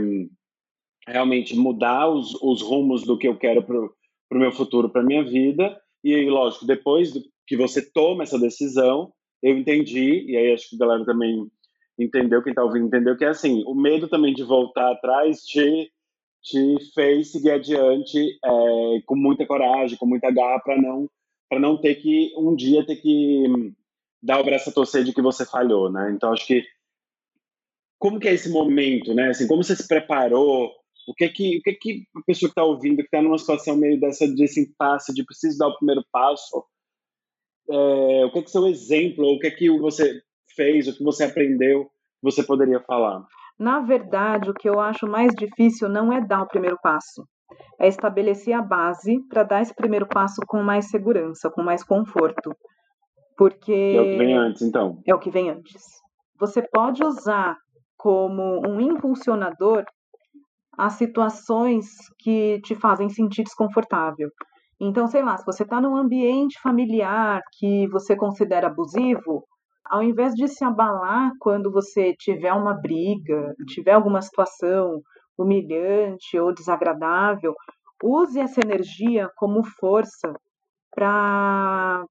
realmente 1.06 1.56
mudar 1.56 2.08
os, 2.08 2.34
os 2.40 2.62
rumos 2.62 3.02
do 3.02 3.18
que 3.18 3.28
eu 3.28 3.36
quero 3.36 3.62
para 3.62 3.76
o 3.76 4.40
meu 4.40 4.52
futuro, 4.52 4.88
para 4.88 5.02
minha 5.02 5.24
vida. 5.24 5.78
E 6.04 6.24
lógico, 6.28 6.66
depois 6.66 7.12
que 7.46 7.56
você 7.56 7.82
toma 7.92 8.22
essa 8.22 8.38
decisão, 8.38 9.12
eu 9.42 9.58
entendi, 9.58 10.24
e 10.30 10.36
aí 10.36 10.52
acho 10.52 10.70
que 10.70 10.76
a 10.76 10.78
galera 10.78 11.04
também 11.04 11.50
entendeu, 11.98 12.42
quem 12.42 12.52
está 12.52 12.62
ouvindo 12.62 12.86
entendeu, 12.86 13.16
que 13.16 13.24
é 13.24 13.28
assim, 13.28 13.62
o 13.66 13.74
medo 13.74 14.08
também 14.08 14.32
de 14.32 14.42
voltar 14.42 14.92
atrás 14.92 15.40
te, 15.44 15.90
te 16.42 16.76
fez 16.94 17.32
seguir 17.32 17.50
adiante 17.50 18.18
é, 18.44 19.00
com 19.06 19.16
muita 19.16 19.46
coragem, 19.46 19.98
com 19.98 20.06
muita 20.06 20.30
garra, 20.30 20.60
para 20.60 20.80
não, 20.80 21.08
não 21.52 21.80
ter 21.80 21.96
que, 21.96 22.32
um 22.36 22.54
dia, 22.54 22.86
ter 22.86 22.96
que 22.96 23.74
dar 24.22 24.40
o 24.40 24.44
braço 24.44 24.70
a 24.70 24.72
torcer 24.72 25.02
de 25.04 25.12
que 25.12 25.20
você 25.20 25.44
falhou, 25.44 25.90
né? 25.90 26.12
Então, 26.14 26.32
acho 26.32 26.46
que 26.46 26.64
como 27.98 28.18
que 28.18 28.28
é 28.28 28.34
esse 28.34 28.50
momento, 28.50 29.14
né? 29.14 29.28
Assim, 29.28 29.46
como 29.46 29.62
você 29.62 29.76
se 29.76 29.86
preparou? 29.86 30.72
O 31.06 31.14
que 31.14 31.28
que, 31.28 31.58
o 31.58 31.62
que, 31.62 31.72
que 31.74 32.06
a 32.16 32.20
pessoa 32.22 32.48
que 32.48 32.52
está 32.52 32.64
ouvindo, 32.64 32.96
que 32.96 33.02
está 33.02 33.20
numa 33.20 33.38
situação 33.38 33.76
meio 33.76 33.98
dessa 33.98 34.26
desse 34.26 34.60
impasse 34.60 35.12
de 35.12 35.24
preciso 35.24 35.58
dar 35.58 35.68
o 35.68 35.76
primeiro 35.76 36.04
passo, 36.12 36.64
é, 37.70 38.24
o 38.24 38.32
que 38.32 38.42
que 38.42 38.50
seu 38.50 38.66
exemplo, 38.66 39.24
o 39.26 39.38
que 39.38 39.50
que 39.50 39.70
você 39.78 40.20
fez, 40.54 40.88
o 40.88 40.96
que 40.96 41.02
você 41.02 41.24
aprendeu, 41.24 41.90
você 42.22 42.42
poderia 42.42 42.80
falar? 42.80 43.24
Na 43.58 43.80
verdade, 43.80 44.50
o 44.50 44.54
que 44.54 44.68
eu 44.68 44.80
acho 44.80 45.06
mais 45.06 45.32
difícil 45.34 45.88
não 45.88 46.12
é 46.12 46.20
dar 46.20 46.42
o 46.42 46.48
primeiro 46.48 46.78
passo, 46.82 47.26
é 47.78 47.86
estabelecer 47.86 48.54
a 48.54 48.62
base 48.62 49.20
para 49.28 49.42
dar 49.42 49.62
esse 49.62 49.74
primeiro 49.74 50.06
passo 50.06 50.40
com 50.46 50.62
mais 50.62 50.88
segurança, 50.88 51.50
com 51.50 51.62
mais 51.62 51.84
conforto. 51.84 52.54
Porque. 53.36 53.72
É 53.72 54.00
o 54.00 54.04
que 54.04 54.18
vem 54.18 54.34
antes, 54.34 54.62
então. 54.62 55.02
É 55.06 55.14
o 55.14 55.18
que 55.18 55.30
vem 55.30 55.50
antes. 55.50 55.82
Você 56.38 56.62
pode 56.62 57.04
usar 57.04 57.56
como 57.96 58.60
um 58.66 58.80
impulsionador 58.80 59.84
as 60.76 60.94
situações 60.94 61.86
que 62.18 62.60
te 62.62 62.74
fazem 62.74 63.08
sentir 63.08 63.44
desconfortável. 63.44 64.28
Então, 64.84 65.06
sei 65.06 65.22
lá, 65.22 65.36
se 65.36 65.46
você 65.46 65.62
está 65.62 65.80
num 65.80 65.96
ambiente 65.96 66.60
familiar 66.60 67.40
que 67.52 67.86
você 67.86 68.16
considera 68.16 68.66
abusivo, 68.66 69.46
ao 69.84 70.02
invés 70.02 70.34
de 70.34 70.48
se 70.48 70.64
abalar 70.64 71.30
quando 71.38 71.70
você 71.70 72.12
tiver 72.18 72.52
uma 72.52 72.74
briga, 72.74 73.54
tiver 73.68 73.92
alguma 73.92 74.20
situação 74.20 75.00
humilhante 75.38 76.36
ou 76.36 76.52
desagradável, 76.52 77.54
use 78.02 78.40
essa 78.40 78.60
energia 78.60 79.30
como 79.36 79.62
força 79.62 80.34
para 80.92 82.04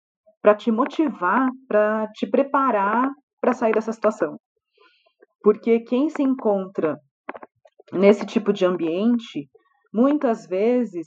te 0.58 0.72
motivar, 0.72 1.50
para 1.68 2.08
te 2.14 2.26
preparar 2.26 3.12
para 3.42 3.52
sair 3.52 3.74
dessa 3.74 3.92
situação. 3.92 4.38
Porque 5.44 5.82
quem 5.82 6.08
se 6.08 6.24
encontra 6.24 6.98
nesse 7.92 8.26
tipo 8.26 8.54
de 8.54 8.66
ambiente, 8.66 9.50
muitas 9.94 10.48
vezes 10.48 11.06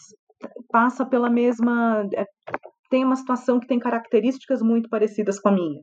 passa 0.75 1.07
pela 1.07 1.31
mesma. 1.31 2.05
É, 2.17 2.27
tem 2.91 3.05
uma 3.05 3.15
situação 3.15 3.61
que 3.61 3.67
tem 3.69 3.79
características 3.79 4.61
muito 4.61 4.89
parecidas 4.89 5.39
com 5.39 5.51
a 5.51 5.53
minha, 5.53 5.81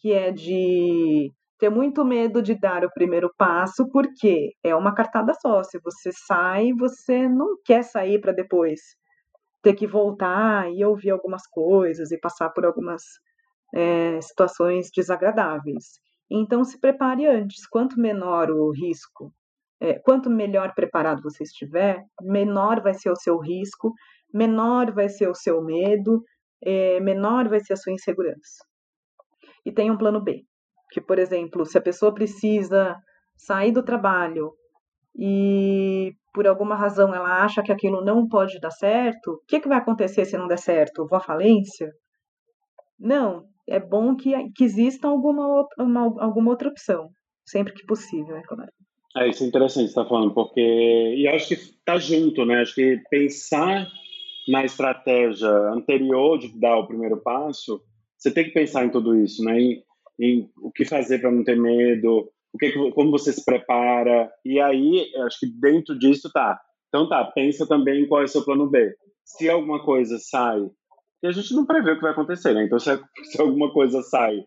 que 0.00 0.14
é 0.14 0.32
de 0.32 1.30
ter 1.58 1.68
muito 1.68 2.02
medo 2.06 2.40
de 2.40 2.58
dar 2.58 2.86
o 2.86 2.90
primeiro 2.90 3.30
passo, 3.36 3.86
porque 3.90 4.52
é 4.62 4.74
uma 4.74 4.94
cartada 4.94 5.34
só. 5.34 5.62
Se 5.62 5.78
você 5.78 6.10
sai, 6.26 6.72
você 6.72 7.28
não 7.28 7.58
quer 7.62 7.82
sair 7.84 8.18
para 8.18 8.32
depois 8.32 8.80
ter 9.62 9.74
que 9.74 9.86
voltar 9.86 10.72
e 10.72 10.82
ouvir 10.82 11.10
algumas 11.10 11.46
coisas 11.46 12.10
e 12.10 12.18
passar 12.18 12.48
por 12.48 12.64
algumas 12.64 13.02
é, 13.74 14.20
situações 14.22 14.88
desagradáveis. 14.94 16.00
Então, 16.30 16.64
se 16.64 16.80
prepare 16.80 17.26
antes. 17.26 17.66
Quanto 17.66 18.00
menor 18.00 18.50
o 18.50 18.70
risco, 18.70 19.32
é, 19.80 19.98
quanto 19.98 20.30
melhor 20.30 20.74
preparado 20.74 21.22
você 21.22 21.42
estiver, 21.42 22.02
menor 22.22 22.80
vai 22.80 22.94
ser 22.94 23.10
o 23.10 23.16
seu 23.16 23.38
risco, 23.38 23.92
menor 24.34 24.92
vai 24.92 25.08
ser 25.08 25.28
o 25.28 25.34
seu 25.34 25.62
medo, 25.62 26.22
é, 26.62 26.98
menor 27.00 27.48
vai 27.48 27.60
ser 27.60 27.74
a 27.74 27.76
sua 27.76 27.92
insegurança. 27.92 28.64
E 29.64 29.70
tem 29.70 29.90
um 29.90 29.96
plano 29.96 30.20
B, 30.20 30.42
que, 30.90 31.00
por 31.00 31.18
exemplo, 31.18 31.64
se 31.64 31.78
a 31.78 31.82
pessoa 31.82 32.12
precisa 32.12 32.96
sair 33.36 33.70
do 33.70 33.82
trabalho 33.82 34.52
e 35.16 36.12
por 36.34 36.46
alguma 36.48 36.74
razão 36.74 37.14
ela 37.14 37.44
acha 37.44 37.62
que 37.62 37.70
aquilo 37.70 38.04
não 38.04 38.28
pode 38.28 38.58
dar 38.58 38.72
certo, 38.72 39.34
o 39.34 39.40
que, 39.46 39.60
que 39.60 39.68
vai 39.68 39.78
acontecer 39.78 40.24
se 40.24 40.36
não 40.36 40.48
der 40.48 40.58
certo? 40.58 41.06
Vou 41.06 41.16
à 41.16 41.20
falência? 41.20 41.92
Não, 42.98 43.44
é 43.68 43.78
bom 43.78 44.16
que, 44.16 44.32
que 44.56 44.64
exista 44.64 45.06
alguma, 45.06 45.66
uma, 45.78 46.00
alguma 46.22 46.50
outra 46.50 46.68
opção, 46.68 47.08
sempre 47.46 47.72
que 47.72 47.86
possível, 47.86 48.36
é 48.36 48.42
claro. 48.42 48.70
É, 49.16 49.28
isso 49.28 49.44
é 49.44 49.46
interessante 49.46 49.84
você 49.84 49.90
estar 49.90 50.02
tá 50.02 50.08
falando, 50.08 50.34
porque. 50.34 50.60
E 50.60 51.28
acho 51.28 51.46
que 51.46 51.54
está 51.54 51.96
junto, 51.98 52.44
né? 52.44 52.62
Acho 52.62 52.74
que 52.74 53.00
pensar 53.08 53.86
na 54.48 54.64
estratégia 54.64 55.50
anterior 55.70 56.38
de 56.38 56.48
dar 56.58 56.76
o 56.76 56.86
primeiro 56.86 57.16
passo, 57.18 57.80
você 58.16 58.30
tem 58.30 58.44
que 58.44 58.50
pensar 58.50 58.84
em 58.84 58.90
tudo 58.90 59.16
isso, 59.16 59.42
né? 59.44 59.60
Em, 59.60 59.82
em 60.20 60.50
o 60.62 60.70
que 60.70 60.84
fazer 60.84 61.20
para 61.20 61.30
não 61.30 61.44
ter 61.44 61.56
medo, 61.56 62.30
o 62.52 62.58
que, 62.58 62.72
como 62.92 63.10
você 63.10 63.32
se 63.32 63.44
prepara. 63.44 64.30
E 64.44 64.60
aí, 64.60 65.10
acho 65.26 65.40
que 65.40 65.46
dentro 65.46 65.98
disso 65.98 66.30
tá. 66.32 66.60
Então 66.88 67.08
tá, 67.08 67.24
pensa 67.24 67.66
também 67.66 68.06
qual 68.06 68.22
é 68.22 68.24
o 68.24 68.28
seu 68.28 68.44
plano 68.44 68.70
B. 68.70 68.94
Se 69.24 69.48
alguma 69.48 69.84
coisa 69.84 70.18
sai, 70.18 70.60
e 71.22 71.26
a 71.26 71.32
gente 71.32 71.54
não 71.54 71.66
prevê 71.66 71.92
o 71.92 71.96
que 71.96 72.02
vai 72.02 72.12
acontecer, 72.12 72.54
né? 72.54 72.64
Então 72.64 72.78
se, 72.78 72.90
se 73.24 73.40
alguma 73.40 73.72
coisa 73.72 74.00
sai 74.02 74.44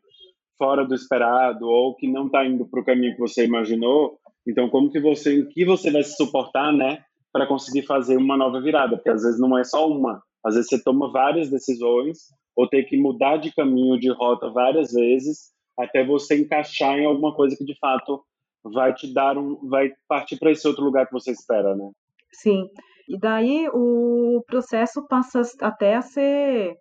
fora 0.57 0.85
do 0.85 0.95
esperado 0.95 1.67
ou 1.67 1.95
que 1.95 2.07
não 2.07 2.27
está 2.27 2.45
indo 2.45 2.65
para 2.65 2.79
o 2.79 2.85
caminho 2.85 3.13
que 3.13 3.19
você 3.19 3.45
imaginou, 3.45 4.17
então 4.47 4.69
como 4.69 4.89
que 4.89 4.99
você, 4.99 5.39
em 5.39 5.49
que 5.49 5.65
você 5.65 5.91
vai 5.91 6.03
se 6.03 6.15
suportar, 6.15 6.71
né, 6.73 7.03
para 7.37 7.47
conseguir 7.47 7.83
fazer 7.83 8.17
uma 8.17 8.35
nova 8.35 8.59
virada? 8.59 8.95
Porque 8.95 9.11
às 9.11 9.21
vezes 9.21 9.39
não 9.39 9.55
é 9.57 9.63
só 9.63 9.87
uma, 9.87 10.23
às 10.43 10.55
vezes 10.55 10.69
você 10.69 10.83
toma 10.83 11.11
várias 11.11 11.51
decisões 11.51 12.17
ou 12.55 12.67
tem 12.67 12.83
que 12.83 12.97
mudar 12.97 13.37
de 13.37 13.53
caminho, 13.53 13.99
de 13.99 14.11
rota 14.11 14.49
várias 14.49 14.91
vezes 14.91 15.51
até 15.77 16.03
você 16.03 16.41
encaixar 16.41 16.97
em 16.97 17.05
alguma 17.05 17.35
coisa 17.35 17.55
que 17.55 17.63
de 17.63 17.77
fato 17.77 18.23
vai 18.63 18.91
te 18.95 19.13
dar 19.13 19.37
um, 19.37 19.59
vai 19.69 19.91
partir 20.07 20.37
para 20.39 20.51
esse 20.51 20.67
outro 20.67 20.83
lugar 20.83 21.05
que 21.05 21.13
você 21.13 21.31
espera, 21.31 21.75
né? 21.75 21.91
Sim. 22.33 22.67
E 23.07 23.17
daí 23.19 23.69
o 23.71 24.43
processo 24.47 25.05
passa 25.07 25.43
até 25.61 25.95
a 25.95 26.01
ser 26.01 26.73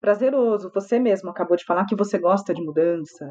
prazeroso. 0.00 0.72
Você 0.74 0.98
mesmo 0.98 1.30
acabou 1.30 1.56
de 1.56 1.64
falar 1.64 1.86
que 1.86 1.94
você 1.94 2.18
gosta 2.18 2.52
de 2.52 2.60
mudança, 2.60 3.30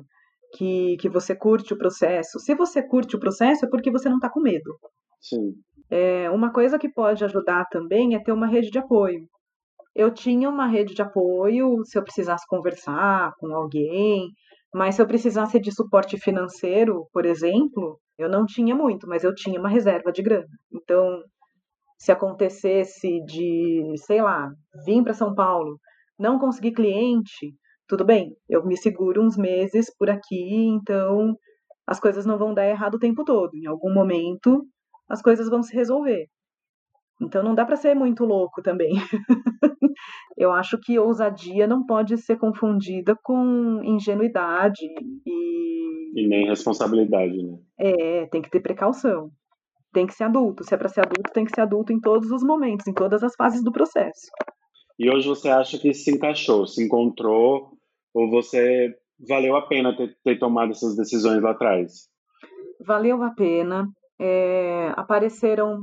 que, 0.55 0.95
que 0.97 1.09
você 1.09 1.35
curte 1.35 1.73
o 1.73 1.77
processo. 1.77 2.39
Se 2.39 2.55
você 2.55 2.81
curte 2.81 3.17
o 3.17 3.19
processo, 3.19 3.65
é 3.65 3.69
porque 3.69 3.91
você 3.91 4.07
não 4.07 4.15
está 4.15 4.29
com 4.29 4.39
medo. 4.39 4.79
Sim. 5.21 5.53
É, 5.89 6.29
uma 6.29 6.51
coisa 6.51 6.79
que 6.79 6.89
pode 6.89 7.23
ajudar 7.23 7.65
também 7.65 8.15
é 8.15 8.19
ter 8.23 8.31
uma 8.31 8.47
rede 8.47 8.69
de 8.71 8.79
apoio. 8.79 9.27
Eu 9.95 10.11
tinha 10.13 10.49
uma 10.49 10.67
rede 10.67 10.95
de 10.95 11.01
apoio 11.01 11.83
se 11.85 11.97
eu 11.97 12.03
precisasse 12.03 12.47
conversar 12.47 13.33
com 13.39 13.53
alguém, 13.55 14.29
mas 14.73 14.95
se 14.95 15.01
eu 15.01 15.07
precisasse 15.07 15.59
de 15.59 15.71
suporte 15.73 16.17
financeiro, 16.19 17.07
por 17.13 17.25
exemplo, 17.25 17.99
eu 18.17 18.29
não 18.29 18.45
tinha 18.45 18.75
muito, 18.75 19.07
mas 19.07 19.23
eu 19.23 19.35
tinha 19.35 19.59
uma 19.59 19.69
reserva 19.69 20.11
de 20.11 20.21
grana. 20.23 20.47
Então, 20.73 21.23
se 21.99 22.11
acontecesse 22.11 23.23
de, 23.25 23.93
sei 23.97 24.21
lá, 24.21 24.51
vir 24.85 25.03
para 25.03 25.13
São 25.13 25.35
Paulo, 25.35 25.79
não 26.19 26.39
conseguir 26.39 26.71
cliente, 26.73 27.53
tudo 27.87 28.05
bem, 28.05 28.35
eu 28.49 28.65
me 28.65 28.77
seguro 28.77 29.21
uns 29.23 29.37
meses 29.37 29.93
por 29.97 30.09
aqui, 30.09 30.65
então 30.67 31.35
as 31.87 31.99
coisas 31.99 32.25
não 32.25 32.37
vão 32.37 32.53
dar 32.53 32.67
errado 32.67 32.95
o 32.95 32.99
tempo 32.99 33.23
todo. 33.25 33.55
Em 33.55 33.67
algum 33.67 33.93
momento, 33.93 34.65
as 35.09 35.21
coisas 35.21 35.49
vão 35.49 35.61
se 35.61 35.75
resolver. 35.75 36.27
Então 37.21 37.43
não 37.43 37.53
dá 37.53 37.65
para 37.65 37.75
ser 37.75 37.93
muito 37.93 38.25
louco 38.25 38.61
também. 38.61 38.93
Eu 40.37 40.51
acho 40.51 40.77
que 40.79 40.97
ousadia 40.97 41.67
não 41.67 41.85
pode 41.85 42.17
ser 42.17 42.37
confundida 42.37 43.15
com 43.23 43.81
ingenuidade 43.83 44.83
e. 45.25 45.81
E 46.13 46.27
nem 46.27 46.47
responsabilidade, 46.47 47.41
né? 47.41 47.57
É, 47.79 48.25
tem 48.25 48.41
que 48.41 48.49
ter 48.49 48.59
precaução. 48.59 49.29
Tem 49.93 50.05
que 50.05 50.13
ser 50.13 50.25
adulto. 50.25 50.63
Se 50.63 50.73
é 50.73 50.77
para 50.77 50.89
ser 50.89 51.01
adulto, 51.01 51.31
tem 51.31 51.45
que 51.45 51.53
ser 51.53 51.61
adulto 51.61 51.93
em 51.93 51.99
todos 51.99 52.31
os 52.31 52.43
momentos, 52.43 52.87
em 52.87 52.93
todas 52.93 53.23
as 53.23 53.35
fases 53.35 53.63
do 53.63 53.71
processo. 53.71 54.29
E 54.99 55.09
hoje 55.09 55.27
você 55.27 55.49
acha 55.49 55.77
que 55.77 55.93
se 55.93 56.11
encaixou, 56.11 56.67
se 56.67 56.83
encontrou, 56.83 57.71
ou 58.13 58.29
você 58.29 58.93
valeu 59.27 59.55
a 59.55 59.61
pena 59.67 59.95
ter, 59.95 60.15
ter 60.23 60.37
tomado 60.37 60.71
essas 60.71 60.95
decisões 60.95 61.41
lá 61.41 61.51
atrás? 61.51 62.09
Valeu 62.85 63.21
a 63.23 63.31
pena. 63.31 63.87
É, 64.21 64.93
apareceram 64.95 65.79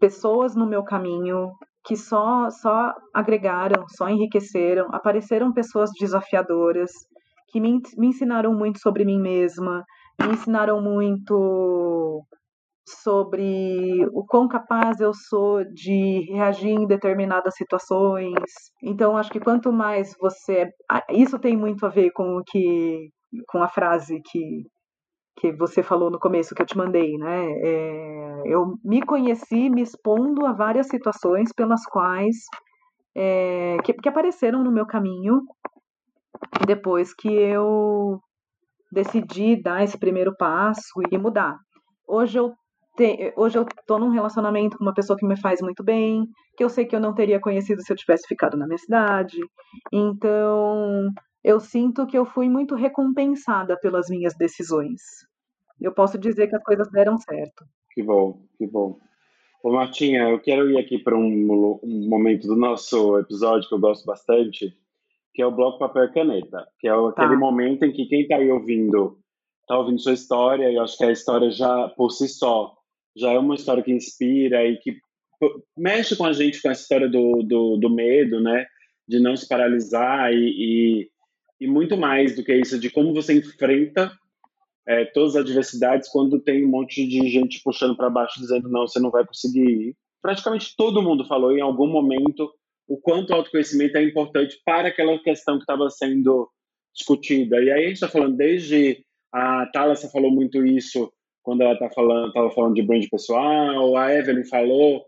pessoas 0.00 0.56
no 0.56 0.66
meu 0.66 0.82
caminho 0.82 1.50
que 1.84 1.96
só 1.96 2.48
só 2.50 2.94
agregaram, 3.12 3.84
só 3.88 4.08
enriqueceram. 4.08 4.88
Apareceram 4.92 5.52
pessoas 5.52 5.90
desafiadoras 5.98 6.90
que 7.48 7.60
me, 7.60 7.80
me 7.98 8.08
ensinaram 8.08 8.54
muito 8.54 8.80
sobre 8.80 9.04
mim 9.04 9.20
mesma, 9.20 9.84
me 10.20 10.32
ensinaram 10.32 10.80
muito 10.80 12.24
sobre 12.88 14.04
o 14.12 14.24
quão 14.26 14.48
capaz 14.48 15.00
eu 15.00 15.12
sou 15.14 15.64
de 15.72 16.26
reagir 16.32 16.70
em 16.70 16.86
determinadas 16.86 17.54
situações. 17.54 18.34
Então, 18.82 19.16
acho 19.16 19.30
que 19.30 19.40
quanto 19.40 19.72
mais 19.72 20.14
você. 20.20 20.68
Isso 21.10 21.38
tem 21.38 21.56
muito 21.56 21.86
a 21.86 21.88
ver 21.88 22.10
com 22.12 22.38
o 22.38 22.42
que. 22.44 23.10
com 23.48 23.62
a 23.62 23.68
frase 23.68 24.20
que, 24.30 24.64
que 25.36 25.52
você 25.52 25.82
falou 25.82 26.10
no 26.10 26.18
começo, 26.18 26.54
que 26.54 26.62
eu 26.62 26.66
te 26.66 26.76
mandei, 26.76 27.16
né? 27.16 27.52
É, 27.62 28.42
eu 28.46 28.74
me 28.84 29.02
conheci 29.02 29.70
me 29.70 29.82
expondo 29.82 30.46
a 30.46 30.52
várias 30.52 30.88
situações 30.88 31.52
pelas 31.52 31.84
quais. 31.86 32.36
É, 33.14 33.76
que, 33.84 33.92
que 33.92 34.08
apareceram 34.08 34.62
no 34.64 34.72
meu 34.72 34.86
caminho 34.86 35.42
depois 36.66 37.14
que 37.14 37.28
eu 37.28 38.20
decidi 38.90 39.60
dar 39.60 39.82
esse 39.82 39.98
primeiro 39.98 40.34
passo 40.36 41.00
e 41.10 41.18
mudar. 41.18 41.56
Hoje 42.06 42.38
eu 42.38 42.52
te, 42.96 43.32
hoje 43.36 43.58
eu 43.58 43.66
tô 43.86 43.98
num 43.98 44.10
relacionamento 44.10 44.76
com 44.76 44.84
uma 44.84 44.94
pessoa 44.94 45.16
que 45.16 45.26
me 45.26 45.38
faz 45.40 45.60
muito 45.62 45.82
bem, 45.82 46.26
que 46.56 46.64
eu 46.64 46.68
sei 46.68 46.84
que 46.84 46.94
eu 46.94 47.00
não 47.00 47.14
teria 47.14 47.40
conhecido 47.40 47.82
se 47.82 47.92
eu 47.92 47.96
tivesse 47.96 48.26
ficado 48.28 48.56
na 48.56 48.66
minha 48.66 48.78
cidade. 48.78 49.38
Então, 49.92 51.08
eu 51.44 51.60
sinto 51.60 52.06
que 52.06 52.16
eu 52.16 52.24
fui 52.24 52.48
muito 52.48 52.74
recompensada 52.74 53.76
pelas 53.76 54.08
minhas 54.08 54.34
decisões. 54.36 55.00
Eu 55.80 55.92
posso 55.92 56.18
dizer 56.18 56.48
que 56.48 56.56
as 56.56 56.62
coisas 56.62 56.90
deram 56.90 57.18
certo. 57.18 57.64
Que 57.92 58.02
bom, 58.02 58.44
que 58.56 58.66
bom. 58.66 58.98
Ô 59.62 59.72
Martinha, 59.72 60.28
eu 60.28 60.40
quero 60.40 60.70
ir 60.70 60.78
aqui 60.78 60.98
para 60.98 61.16
um, 61.16 61.80
um, 61.82 62.08
momento 62.08 62.46
do 62.46 62.56
nosso 62.56 63.18
episódio 63.18 63.68
que 63.68 63.74
eu 63.74 63.80
gosto 63.80 64.04
bastante, 64.04 64.76
que 65.34 65.42
é 65.42 65.46
o 65.46 65.52
bloco 65.52 65.78
papel 65.78 66.04
e 66.04 66.12
caneta, 66.12 66.66
que 66.78 66.88
é 66.88 66.90
aquele 66.90 67.34
tá. 67.34 67.36
momento 67.36 67.84
em 67.84 67.92
que 67.92 68.06
quem 68.06 68.22
está 68.22 68.36
aí 68.36 68.50
ouvindo 68.50 69.18
está 69.60 69.78
ouvindo 69.78 70.00
sua 70.00 70.12
história, 70.12 70.68
e 70.68 70.74
eu 70.74 70.82
acho 70.82 70.98
que 70.98 71.04
a 71.04 71.12
história 71.12 71.50
já 71.50 71.88
por 71.90 72.10
si 72.10 72.28
só 72.28 72.74
já 73.16 73.30
é 73.32 73.38
uma 73.38 73.54
história 73.54 73.82
que 73.82 73.92
inspira 73.92 74.64
e 74.66 74.76
que 74.78 74.96
mexe 75.76 76.16
com 76.16 76.24
a 76.24 76.32
gente 76.32 76.60
com 76.60 76.68
a 76.68 76.72
história 76.72 77.08
do, 77.08 77.42
do, 77.42 77.76
do 77.76 77.90
medo, 77.90 78.40
né? 78.40 78.66
De 79.06 79.20
não 79.20 79.36
se 79.36 79.46
paralisar 79.46 80.32
e, 80.32 80.36
e, 80.36 81.10
e, 81.60 81.66
muito 81.66 81.96
mais 81.96 82.34
do 82.34 82.44
que 82.44 82.54
isso, 82.54 82.78
de 82.78 82.90
como 82.90 83.14
você 83.14 83.34
enfrenta 83.34 84.12
é, 84.86 85.04
todas 85.06 85.36
as 85.36 85.42
adversidades 85.42 86.08
quando 86.08 86.40
tem 86.40 86.64
um 86.64 86.68
monte 86.68 87.06
de 87.06 87.28
gente 87.28 87.62
puxando 87.62 87.96
para 87.96 88.10
baixo 88.10 88.40
dizendo 88.40 88.68
não, 88.68 88.86
você 88.86 88.98
não 88.98 89.10
vai 89.10 89.24
conseguir. 89.24 89.96
Praticamente 90.20 90.74
todo 90.76 91.02
mundo 91.02 91.26
falou 91.26 91.52
em 91.52 91.60
algum 91.60 91.86
momento 91.86 92.52
o 92.88 92.96
quanto 92.98 93.30
o 93.30 93.34
autoconhecimento 93.34 93.96
é 93.96 94.02
importante 94.02 94.60
para 94.64 94.88
aquela 94.88 95.18
questão 95.20 95.56
que 95.56 95.62
estava 95.62 95.88
sendo 95.88 96.48
discutida. 96.94 97.62
E 97.62 97.70
aí 97.70 97.84
a 97.84 97.86
gente 97.86 97.94
está 97.94 98.08
falando 98.08 98.36
desde 98.36 99.04
a 99.32 99.66
Thalassa 99.72 100.10
falou 100.10 100.30
muito 100.30 100.64
isso 100.66 101.10
quando 101.42 101.62
ela 101.62 101.76
tá 101.76 101.88
falando, 101.90 102.28
estava 102.28 102.50
falando 102.50 102.74
de 102.74 102.82
brand 102.82 103.04
pessoal, 103.10 103.96
a 103.96 104.14
Evelyn 104.14 104.44
falou 104.44 105.04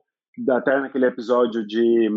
até 0.51 0.81
naquele 0.81 1.07
episódio 1.07 1.65
de, 1.65 2.09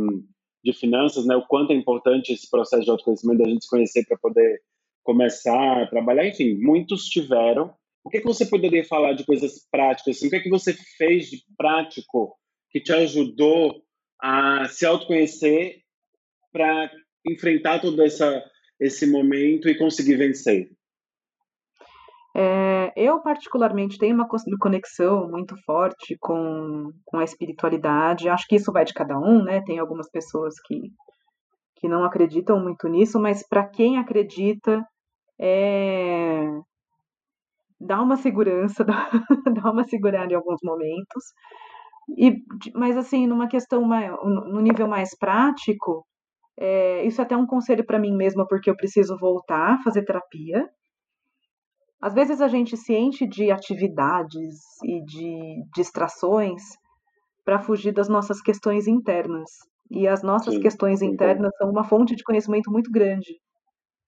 de 0.67 0.73
finanças, 0.73 1.25
né, 1.25 1.35
o 1.35 1.47
quanto 1.47 1.71
é 1.71 1.75
importante 1.75 2.33
esse 2.33 2.49
processo 2.49 2.83
de 2.83 2.89
autoconhecimento, 2.91 3.41
da 3.41 3.49
gente 3.49 3.63
se 3.63 3.69
conhecer 3.69 4.05
para 4.05 4.17
poder 4.17 4.61
começar 5.01 5.83
a 5.83 5.87
trabalhar, 5.87 6.27
enfim, 6.27 6.55
muitos 6.55 7.05
tiveram. 7.05 7.73
O 8.03 8.09
que, 8.09 8.19
que 8.19 8.25
você 8.25 8.45
poderia 8.45 8.83
falar 8.83 9.13
de 9.13 9.25
coisas 9.25 9.65
práticas? 9.71 10.17
Assim, 10.17 10.27
o 10.27 10.29
que, 10.29 10.41
que 10.41 10.49
você 10.49 10.73
fez 10.97 11.29
de 11.29 11.41
prático 11.57 12.37
que 12.69 12.81
te 12.81 12.91
ajudou 12.91 13.81
a 14.21 14.67
se 14.67 14.85
autoconhecer 14.85 15.83
para 16.51 16.91
enfrentar 17.25 17.79
todo 17.79 18.01
essa, 18.01 18.43
esse 18.77 19.07
momento 19.07 19.69
e 19.69 19.77
conseguir 19.77 20.17
vencer? 20.17 20.69
É, 22.35 22.93
eu, 22.95 23.21
particularmente, 23.21 23.97
tenho 23.97 24.15
uma 24.15 24.27
conexão 24.59 25.27
muito 25.29 25.55
forte 25.63 26.17
com, 26.19 26.91
com 27.05 27.17
a 27.17 27.23
espiritualidade. 27.23 28.29
Acho 28.29 28.47
que 28.47 28.55
isso 28.55 28.71
vai 28.71 28.85
de 28.85 28.93
cada 28.93 29.17
um, 29.17 29.43
né? 29.43 29.61
Tem 29.63 29.79
algumas 29.79 30.09
pessoas 30.09 30.53
que, 30.65 30.91
que 31.77 31.87
não 31.87 32.03
acreditam 32.03 32.59
muito 32.59 32.87
nisso, 32.87 33.19
mas 33.19 33.47
para 33.47 33.67
quem 33.67 33.97
acredita, 33.97 34.85
é, 35.39 36.47
dá 37.79 38.01
uma 38.01 38.17
segurança, 38.17 38.83
dá, 38.85 39.09
dá 39.53 39.71
uma 39.71 39.83
segurada 39.83 40.31
em 40.31 40.35
alguns 40.35 40.59
momentos. 40.63 41.23
E, 42.17 42.35
mas, 42.73 42.95
assim, 42.97 43.27
numa 43.27 43.47
questão, 43.47 43.83
mais, 43.83 44.11
no 44.23 44.61
nível 44.61 44.87
mais 44.87 45.17
prático, 45.17 46.05
é, 46.59 47.03
isso 47.05 47.21
é 47.21 47.23
até 47.23 47.35
um 47.35 47.45
conselho 47.45 47.85
para 47.85 47.99
mim 47.99 48.15
mesma, 48.15 48.47
porque 48.47 48.69
eu 48.69 48.75
preciso 48.75 49.17
voltar 49.17 49.73
a 49.75 49.83
fazer 49.83 50.03
terapia 50.05 50.67
às 52.01 52.13
vezes 52.13 52.41
a 52.41 52.47
gente 52.47 52.77
se 52.77 52.93
enche 52.93 53.27
de 53.27 53.51
atividades 53.51 54.55
e 54.83 55.03
de 55.03 55.63
distrações 55.75 56.61
para 57.43 57.59
fugir 57.59 57.91
das 57.91 58.07
nossas 58.07 58.41
questões 58.41 58.87
internas. 58.87 59.49
E 59.89 60.07
as 60.07 60.21
nossas 60.21 60.55
sim, 60.55 60.59
questões 60.59 61.01
internas 61.01 61.51
são 61.57 61.69
uma 61.69 61.83
fonte 61.83 62.15
de 62.15 62.23
conhecimento 62.23 62.69
muito 62.69 62.91
grande. 62.91 63.39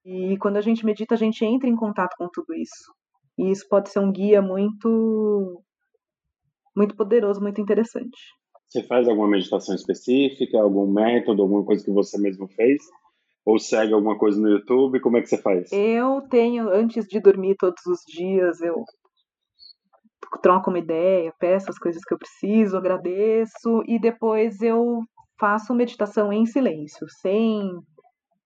E 0.06 0.38
quando 0.38 0.58
a 0.58 0.62
gente 0.62 0.86
medita, 0.86 1.16
a 1.16 1.18
gente 1.18 1.44
entra 1.46 1.70
em 1.70 1.76
contato 1.76 2.16
com 2.18 2.28
tudo 2.32 2.54
isso. 2.54 2.94
E 3.38 3.50
isso 3.50 3.68
pode 3.70 3.90
ser 3.90 4.00
um 4.00 4.12
guia 4.12 4.42
muito 4.42 5.64
muito 6.76 6.96
poderoso, 6.96 7.42
muito 7.42 7.60
interessante. 7.60 8.18
Você 8.68 8.84
faz 8.84 9.08
alguma 9.08 9.28
meditação 9.28 9.74
específica, 9.74 10.60
algum 10.62 10.88
método, 10.92 11.42
alguma 11.42 11.66
coisa 11.66 11.84
que 11.84 11.92
você 11.92 12.18
mesmo 12.20 12.48
fez? 12.48 12.84
Ou 13.46 13.58
segue 13.58 13.94
alguma 13.94 14.18
coisa 14.18 14.40
no 14.40 14.50
YouTube? 14.50 15.00
Como 15.00 15.18
é 15.18 15.22
que 15.22 15.28
você 15.28 15.38
faz? 15.38 15.72
Eu 15.72 16.22
tenho, 16.30 16.70
antes 16.70 17.06
de 17.08 17.20
dormir 17.20 17.56
todos 17.58 17.86
os 17.86 18.00
dias, 18.08 18.62
eu 18.62 18.84
troco 20.42 20.70
uma 20.70 20.80
ideia, 20.80 21.34
peço 21.40 21.70
as 21.70 21.80
coisas 21.80 22.04
que 22.04 22.14
eu 22.14 22.18
preciso, 22.18 22.78
agradeço 22.78 23.84
e 23.88 24.00
depois 24.00 24.62
eu 24.62 25.02
faço 25.40 25.74
meditação 25.74 26.32
em 26.32 26.46
silêncio, 26.46 27.08
sem 27.22 27.72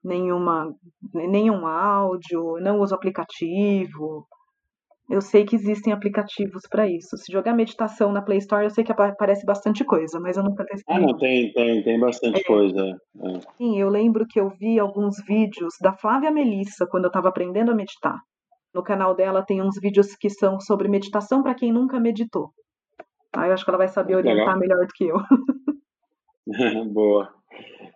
nenhuma 0.03 0.73
nenhum 1.13 1.65
áudio, 1.65 2.57
não 2.61 2.79
uso 2.79 2.93
aplicativo, 2.93 4.25
eu 5.09 5.21
sei 5.21 5.45
que 5.45 5.55
existem 5.55 5.91
aplicativos 5.91 6.63
para 6.69 6.87
isso. 6.87 7.17
Se 7.17 7.31
jogar 7.31 7.53
meditação 7.53 8.11
na 8.11 8.21
Play 8.21 8.37
Store, 8.39 8.63
eu 8.63 8.69
sei 8.69 8.83
que 8.83 8.91
aparece 8.91 9.45
bastante 9.45 9.83
coisa, 9.83 10.19
mas 10.19 10.37
eu 10.37 10.43
nunca 10.43 10.65
testei. 10.65 10.95
Ah, 10.95 10.99
não, 10.99 11.17
tem, 11.17 11.51
tem, 11.51 11.83
tem 11.83 11.99
bastante 11.99 12.39
é. 12.39 12.43
coisa. 12.43 12.97
É. 13.21 13.39
Sim, 13.57 13.79
eu 13.79 13.89
lembro 13.89 14.25
que 14.27 14.39
eu 14.39 14.49
vi 14.49 14.79
alguns 14.79 15.17
vídeos 15.27 15.73
da 15.81 15.93
Flávia 15.93 16.31
Melissa 16.31 16.87
quando 16.89 17.05
eu 17.05 17.09
estava 17.09 17.29
aprendendo 17.29 17.71
a 17.71 17.75
meditar. 17.75 18.17
No 18.73 18.81
canal 18.81 19.13
dela 19.13 19.45
tem 19.45 19.61
uns 19.61 19.75
vídeos 19.79 20.15
que 20.15 20.29
são 20.29 20.59
sobre 20.59 20.87
meditação 20.87 21.43
para 21.43 21.53
quem 21.53 21.71
nunca 21.71 21.99
meditou. 21.99 22.49
Aí 23.35 23.49
eu 23.49 23.53
acho 23.53 23.63
que 23.63 23.69
ela 23.69 23.77
vai 23.77 23.87
saber 23.87 24.15
orientar 24.15 24.57
Legal. 24.57 24.59
melhor 24.59 24.85
do 24.85 24.93
que 24.93 25.05
eu. 25.05 25.17
Boa. 26.93 27.29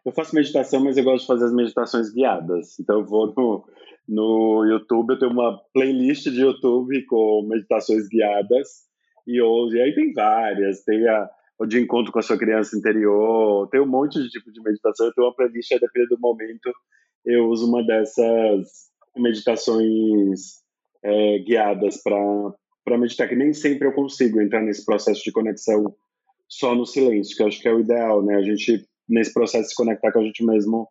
Eu 0.05 0.11
faço 0.11 0.35
meditação, 0.35 0.83
mas 0.83 0.97
eu 0.97 1.03
gosto 1.03 1.21
de 1.21 1.27
fazer 1.27 1.45
as 1.45 1.53
meditações 1.53 2.13
guiadas. 2.13 2.79
Então 2.79 2.99
eu 2.99 3.05
vou 3.05 3.33
no, 3.35 3.65
no 4.07 4.65
YouTube, 4.65 5.11
eu 5.11 5.19
tenho 5.19 5.31
uma 5.31 5.59
playlist 5.73 6.23
de 6.29 6.41
YouTube 6.41 7.05
com 7.05 7.45
meditações 7.47 8.07
guiadas 8.07 8.87
e 9.25 9.41
hoje 9.41 9.81
aí 9.81 9.93
tem 9.93 10.13
várias, 10.13 10.83
tem 10.83 11.07
a, 11.07 11.29
o 11.59 11.65
de 11.65 11.79
encontro 11.79 12.11
com 12.11 12.19
a 12.19 12.21
sua 12.21 12.37
criança 12.37 12.77
interior, 12.77 13.67
tem 13.69 13.81
um 13.81 13.87
monte 13.87 14.21
de 14.21 14.29
tipo 14.29 14.51
de 14.51 14.61
meditação, 14.61 15.07
eu 15.07 15.13
tenho 15.13 15.27
uma 15.27 15.35
playlist, 15.35 15.71
a 15.73 15.77
depender 15.77 16.07
do 16.07 16.19
momento, 16.19 16.71
eu 17.25 17.49
uso 17.49 17.67
uma 17.67 17.85
dessas 17.85 18.87
meditações 19.17 20.61
é, 21.03 21.39
guiadas 21.39 22.01
para 22.01 22.97
meditar, 22.97 23.27
que 23.27 23.35
nem 23.35 23.53
sempre 23.53 23.87
eu 23.87 23.93
consigo 23.93 24.41
entrar 24.41 24.61
nesse 24.61 24.85
processo 24.85 25.21
de 25.23 25.31
conexão 25.31 25.93
só 26.47 26.73
no 26.73 26.85
silêncio, 26.85 27.35
que 27.35 27.43
eu 27.43 27.47
acho 27.47 27.61
que 27.61 27.67
é 27.67 27.73
o 27.73 27.81
ideal, 27.81 28.23
né? 28.23 28.35
A 28.35 28.41
gente, 28.41 28.87
nesse 29.07 29.33
processo, 29.33 29.69
se 29.69 29.75
conectar 29.75 30.11
com 30.11 30.19
a 30.19 30.23
gente 30.23 30.45
mesmo 30.45 30.87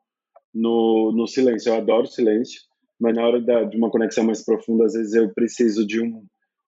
no, 0.55 1.12
no 1.12 1.26
silêncio. 1.26 1.70
Eu 1.70 1.76
adoro 1.76 2.07
silêncio, 2.07 2.61
mas 3.01 3.15
na 3.15 3.27
hora 3.27 3.41
da, 3.41 3.65
de 3.65 3.77
uma 3.77 3.91
conexão 3.91 4.25
mais 4.25 4.45
profunda, 4.45 4.85
às 4.85 4.95
vezes 4.95 5.15
eu 5.15 5.33
preciso 5.33 5.87
de 5.87 6.03
um 6.03 6.25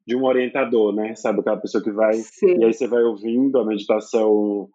de 0.07 0.17
um 0.17 0.25
orientador, 0.25 0.95
né? 0.95 1.15
Sabe 1.15 1.41
aquela 1.41 1.59
pessoa 1.59 1.85
que 1.85 1.91
vai 1.91 2.15
Sim. 2.15 2.59
e 2.59 2.65
aí 2.65 2.73
você 2.73 2.87
vai 2.87 3.03
ouvindo 3.03 3.59
a 3.59 3.65
meditação 3.67 4.67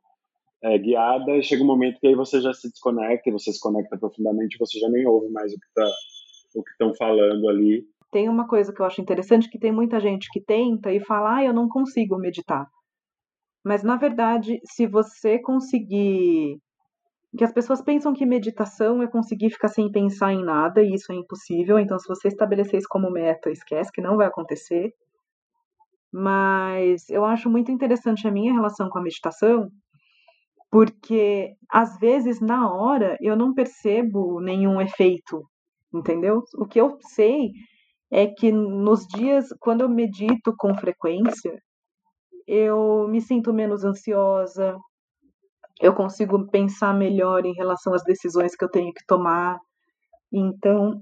é, 0.64 0.78
guiada, 0.78 1.32
e 1.36 1.44
chega 1.44 1.64
um 1.64 1.68
momento 1.68 2.00
que 2.00 2.08
aí 2.08 2.16
você 2.16 2.40
já 2.40 2.54
se 2.54 2.70
desconecta, 2.70 3.30
e 3.30 3.34
você 3.34 3.52
se 3.52 3.60
conecta 3.60 3.98
profundamente, 3.98 4.60
você 4.60 4.80
já 4.80 4.88
nem 4.90 5.08
ouve 5.08 5.30
mais 5.32 5.52
o 5.52 5.56
que 5.56 5.68
tá 5.74 5.90
o 6.56 6.64
que 6.64 6.70
estão 6.70 6.94
falando 6.94 7.50
ali. 7.50 7.84
Tem 8.12 8.30
uma 8.30 8.48
coisa 8.48 8.72
que 8.72 8.80
eu 8.80 8.86
acho 8.86 9.02
interessante 9.02 9.50
que 9.50 9.58
tem 9.58 9.72
muita 9.72 10.00
gente 10.00 10.30
que 10.32 10.40
tenta 10.40 10.94
e 10.94 11.00
fala, 11.00 11.38
ah, 11.38 11.44
eu 11.44 11.52
não 11.52 11.68
consigo 11.68 12.16
meditar. 12.16 12.68
Mas 13.66 13.82
na 13.84 13.96
verdade, 13.96 14.62
se 14.64 14.86
você 14.86 15.40
conseguir 15.40 16.60
que 17.38 17.44
as 17.44 17.52
pessoas 17.52 17.82
pensam 17.82 18.14
que 18.14 18.26
meditação 18.26 19.02
é 19.02 19.08
conseguir 19.08 19.50
ficar 19.50 19.68
sem 19.68 19.92
pensar 19.92 20.34
em 20.34 20.44
nada, 20.44 20.84
e 20.84 20.94
isso 20.94 21.12
é 21.12 21.16
impossível. 21.16 21.80
Então, 21.80 21.98
se 21.98 22.08
você 22.08 22.28
estabelecer 22.28 22.80
isso 22.80 22.88
como 22.90 23.12
meta, 23.12 23.50
esquece 23.50 23.92
que 23.92 24.02
não 24.02 24.18
vai 24.18 24.28
acontecer. 24.28 24.94
Mas 26.12 27.10
eu 27.10 27.26
acho 27.26 27.50
muito 27.50 27.72
interessante 27.72 28.28
a 28.28 28.32
minha 28.32 28.54
relação 28.54 28.88
com 28.88 29.00
a 29.00 29.02
meditação, 29.02 29.70
porque 30.70 31.56
às 31.72 31.98
vezes 31.98 32.40
na 32.40 32.72
hora 32.72 33.18
eu 33.20 33.36
não 33.36 33.54
percebo 33.54 34.40
nenhum 34.40 34.80
efeito, 34.80 35.44
entendeu? 35.92 36.44
O 36.56 36.68
que 36.68 36.80
eu 36.80 36.98
sei 37.02 37.50
é 38.12 38.28
que 38.28 38.52
nos 38.52 39.08
dias, 39.08 39.48
quando 39.60 39.82
eu 39.82 39.90
medito 39.90 40.54
com 40.56 40.76
frequência, 40.76 41.60
eu 42.46 43.08
me 43.08 43.20
sinto 43.20 43.52
menos 43.52 43.84
ansiosa, 43.84 44.78
eu 45.84 45.94
consigo 45.94 46.50
pensar 46.50 46.94
melhor 46.94 47.46
em 47.46 47.54
relação 47.54 47.94
às 47.94 48.04
decisões 48.04 48.56
que 48.56 48.64
eu 48.64 48.70
tenho 48.70 48.94
que 48.94 49.06
tomar. 49.06 49.60
Então, 50.32 51.02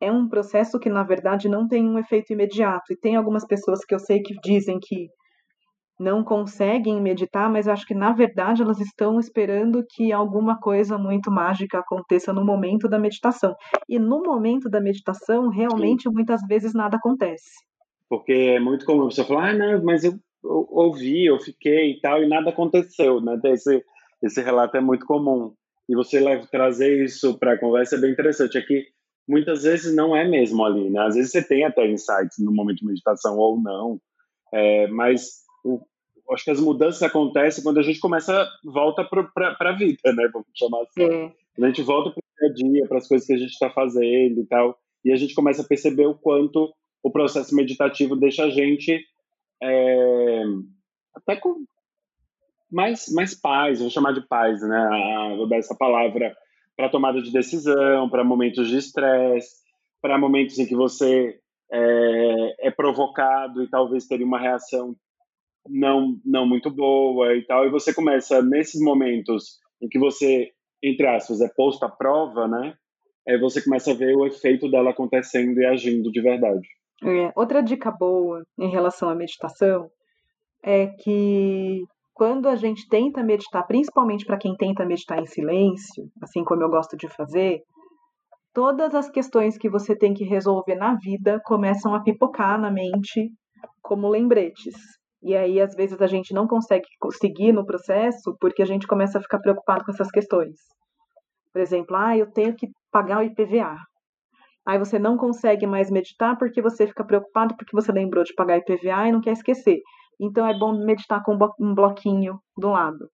é 0.00 0.10
um 0.10 0.26
processo 0.26 0.78
que, 0.80 0.88
na 0.88 1.02
verdade, 1.02 1.46
não 1.46 1.68
tem 1.68 1.86
um 1.86 1.98
efeito 1.98 2.32
imediato. 2.32 2.90
E 2.90 2.96
tem 2.96 3.16
algumas 3.16 3.46
pessoas 3.46 3.84
que 3.84 3.94
eu 3.94 3.98
sei 3.98 4.22
que 4.22 4.34
dizem 4.42 4.78
que 4.80 5.08
não 6.00 6.24
conseguem 6.24 7.02
meditar, 7.02 7.52
mas 7.52 7.68
acho 7.68 7.86
que, 7.86 7.94
na 7.94 8.12
verdade, 8.12 8.62
elas 8.62 8.80
estão 8.80 9.20
esperando 9.20 9.84
que 9.90 10.10
alguma 10.10 10.58
coisa 10.58 10.96
muito 10.96 11.30
mágica 11.30 11.78
aconteça 11.78 12.32
no 12.32 12.44
momento 12.44 12.88
da 12.88 12.98
meditação. 12.98 13.54
E 13.86 13.98
no 13.98 14.22
momento 14.22 14.70
da 14.70 14.80
meditação, 14.80 15.50
realmente, 15.50 16.04
Sim. 16.04 16.14
muitas 16.14 16.40
vezes 16.48 16.72
nada 16.72 16.96
acontece. 16.96 17.50
Porque 18.08 18.32
é 18.32 18.58
muito 18.58 18.86
comum 18.86 19.10
você 19.10 19.22
falar, 19.22 19.50
ah, 19.50 19.54
não, 19.54 19.84
mas 19.84 20.02
eu, 20.02 20.14
ouvi, 20.42 21.26
eu 21.26 21.38
fiquei 21.38 21.92
e 21.92 22.00
tal, 22.00 22.22
e 22.22 22.26
nada 22.26 22.48
aconteceu, 22.48 23.20
né? 23.20 23.38
Esse, 23.44 23.84
esse 24.24 24.40
relato 24.40 24.76
é 24.76 24.80
muito 24.80 25.06
comum. 25.06 25.52
E 25.88 25.94
você 25.94 26.18
leva, 26.18 26.46
trazer 26.50 27.04
isso 27.04 27.38
para 27.38 27.52
a 27.52 27.58
conversa 27.58 27.96
é 27.96 28.00
bem 28.00 28.12
interessante. 28.12 28.56
É 28.56 28.62
que 28.62 28.86
muitas 29.28 29.62
vezes 29.62 29.94
não 29.94 30.16
é 30.16 30.26
mesmo 30.26 30.64
ali, 30.64 30.88
né? 30.90 31.00
Às 31.00 31.14
vezes 31.14 31.30
você 31.30 31.42
tem 31.42 31.64
até 31.64 31.86
insights 31.86 32.38
no 32.38 32.52
momento 32.52 32.78
de 32.78 32.86
meditação 32.86 33.36
ou 33.36 33.60
não, 33.60 34.00
é, 34.52 34.86
mas 34.88 35.42
o, 35.64 35.80
acho 36.32 36.44
que 36.44 36.50
as 36.50 36.60
mudanças 36.60 37.02
acontecem 37.02 37.62
quando 37.62 37.78
a 37.78 37.82
gente 37.82 38.00
começa, 38.00 38.48
volta 38.64 39.04
para 39.04 39.56
a 39.60 39.72
vida, 39.72 40.12
né? 40.12 40.28
Vamos 40.32 40.48
chamar 40.54 40.82
assim. 40.82 41.02
É. 41.02 41.32
a 41.62 41.66
gente 41.66 41.82
volta 41.82 42.10
para 42.10 42.20
o 42.20 42.54
dia 42.54 42.68
a 42.68 42.70
dia, 42.70 42.88
para 42.88 42.98
as 42.98 43.08
coisas 43.08 43.26
que 43.26 43.34
a 43.34 43.38
gente 43.38 43.52
está 43.52 43.70
fazendo 43.70 44.40
e 44.40 44.46
tal, 44.46 44.78
e 45.04 45.12
a 45.12 45.16
gente 45.16 45.34
começa 45.34 45.62
a 45.62 45.66
perceber 45.66 46.06
o 46.06 46.14
quanto 46.14 46.72
o 47.02 47.10
processo 47.10 47.54
meditativo 47.54 48.16
deixa 48.16 48.44
a 48.44 48.50
gente 48.50 49.04
é, 49.62 50.42
até 51.14 51.36
com 51.36 51.64
mais, 52.74 53.06
mais 53.14 53.34
paz, 53.40 53.80
vou 53.80 53.88
chamar 53.88 54.12
de 54.12 54.26
paz, 54.26 54.60
né? 54.60 55.34
Vou 55.36 55.48
dar 55.48 55.58
essa 55.58 55.76
palavra 55.76 56.36
para 56.76 56.88
tomada 56.88 57.22
de 57.22 57.32
decisão, 57.32 58.10
para 58.10 58.24
momentos 58.24 58.68
de 58.68 58.76
estresse, 58.76 59.62
para 60.02 60.18
momentos 60.18 60.58
em 60.58 60.66
que 60.66 60.74
você 60.74 61.38
é, 61.72 62.66
é, 62.66 62.70
provocado 62.72 63.62
e 63.62 63.70
talvez 63.70 64.06
teria 64.06 64.26
uma 64.26 64.40
reação 64.40 64.96
não, 65.68 66.18
não 66.24 66.46
muito 66.46 66.68
boa 66.68 67.34
e 67.36 67.42
tal, 67.46 67.64
e 67.64 67.70
você 67.70 67.94
começa, 67.94 68.42
nesses 68.42 68.80
momentos 68.82 69.58
em 69.80 69.88
que 69.88 69.98
você, 69.98 70.50
entre 70.82 71.06
aspas, 71.06 71.40
é 71.40 71.48
posto 71.48 71.84
à 71.84 71.88
prova, 71.88 72.48
né? 72.48 72.74
Aí 73.26 73.38
você 73.38 73.62
começa 73.62 73.92
a 73.92 73.94
ver 73.94 74.14
o 74.16 74.26
efeito 74.26 74.68
dela 74.70 74.90
acontecendo 74.90 75.58
e 75.58 75.64
agindo 75.64 76.10
de 76.10 76.20
verdade. 76.20 76.68
É, 77.02 77.32
outra 77.36 77.62
dica 77.62 77.90
boa 77.90 78.42
em 78.58 78.68
relação 78.68 79.08
à 79.08 79.14
meditação 79.14 79.88
é 80.62 80.88
que 80.88 81.84
quando 82.14 82.48
a 82.48 82.54
gente 82.54 82.88
tenta 82.88 83.24
meditar, 83.24 83.66
principalmente 83.66 84.24
para 84.24 84.38
quem 84.38 84.54
tenta 84.56 84.86
meditar 84.86 85.18
em 85.18 85.26
silêncio, 85.26 86.08
assim 86.22 86.44
como 86.44 86.62
eu 86.62 86.70
gosto 86.70 86.96
de 86.96 87.08
fazer, 87.08 87.60
todas 88.54 88.94
as 88.94 89.10
questões 89.10 89.58
que 89.58 89.68
você 89.68 89.96
tem 89.96 90.14
que 90.14 90.24
resolver 90.24 90.76
na 90.76 90.94
vida 90.94 91.40
começam 91.44 91.92
a 91.92 92.02
pipocar 92.02 92.58
na 92.58 92.70
mente 92.70 93.30
como 93.82 94.08
lembretes. 94.08 94.74
E 95.20 95.34
aí, 95.34 95.60
às 95.60 95.74
vezes, 95.74 96.00
a 96.00 96.06
gente 96.06 96.32
não 96.32 96.46
consegue 96.46 96.86
seguir 97.12 97.52
no 97.52 97.66
processo 97.66 98.36
porque 98.40 98.62
a 98.62 98.66
gente 98.66 98.86
começa 98.86 99.18
a 99.18 99.22
ficar 99.22 99.40
preocupado 99.40 99.84
com 99.84 99.90
essas 99.90 100.10
questões. 100.10 100.54
Por 101.52 101.60
exemplo, 101.60 101.96
ah, 101.96 102.16
eu 102.16 102.30
tenho 102.30 102.54
que 102.54 102.68
pagar 102.92 103.18
o 103.18 103.22
IPVA. 103.22 103.76
Aí 104.66 104.78
você 104.78 104.98
não 104.98 105.16
consegue 105.16 105.66
mais 105.66 105.90
meditar 105.90 106.36
porque 106.38 106.62
você 106.62 106.86
fica 106.86 107.04
preocupado 107.04 107.56
porque 107.56 107.74
você 107.74 107.90
lembrou 107.90 108.22
de 108.22 108.34
pagar 108.34 108.58
IPVA 108.58 109.08
e 109.08 109.12
não 109.12 109.20
quer 109.20 109.32
esquecer. 109.32 109.80
Então 110.20 110.46
é 110.46 110.56
bom 110.56 110.72
meditar 110.72 111.22
com 111.22 111.38
um 111.60 111.74
bloquinho 111.74 112.40
do 112.56 112.70
lado. 112.70 113.10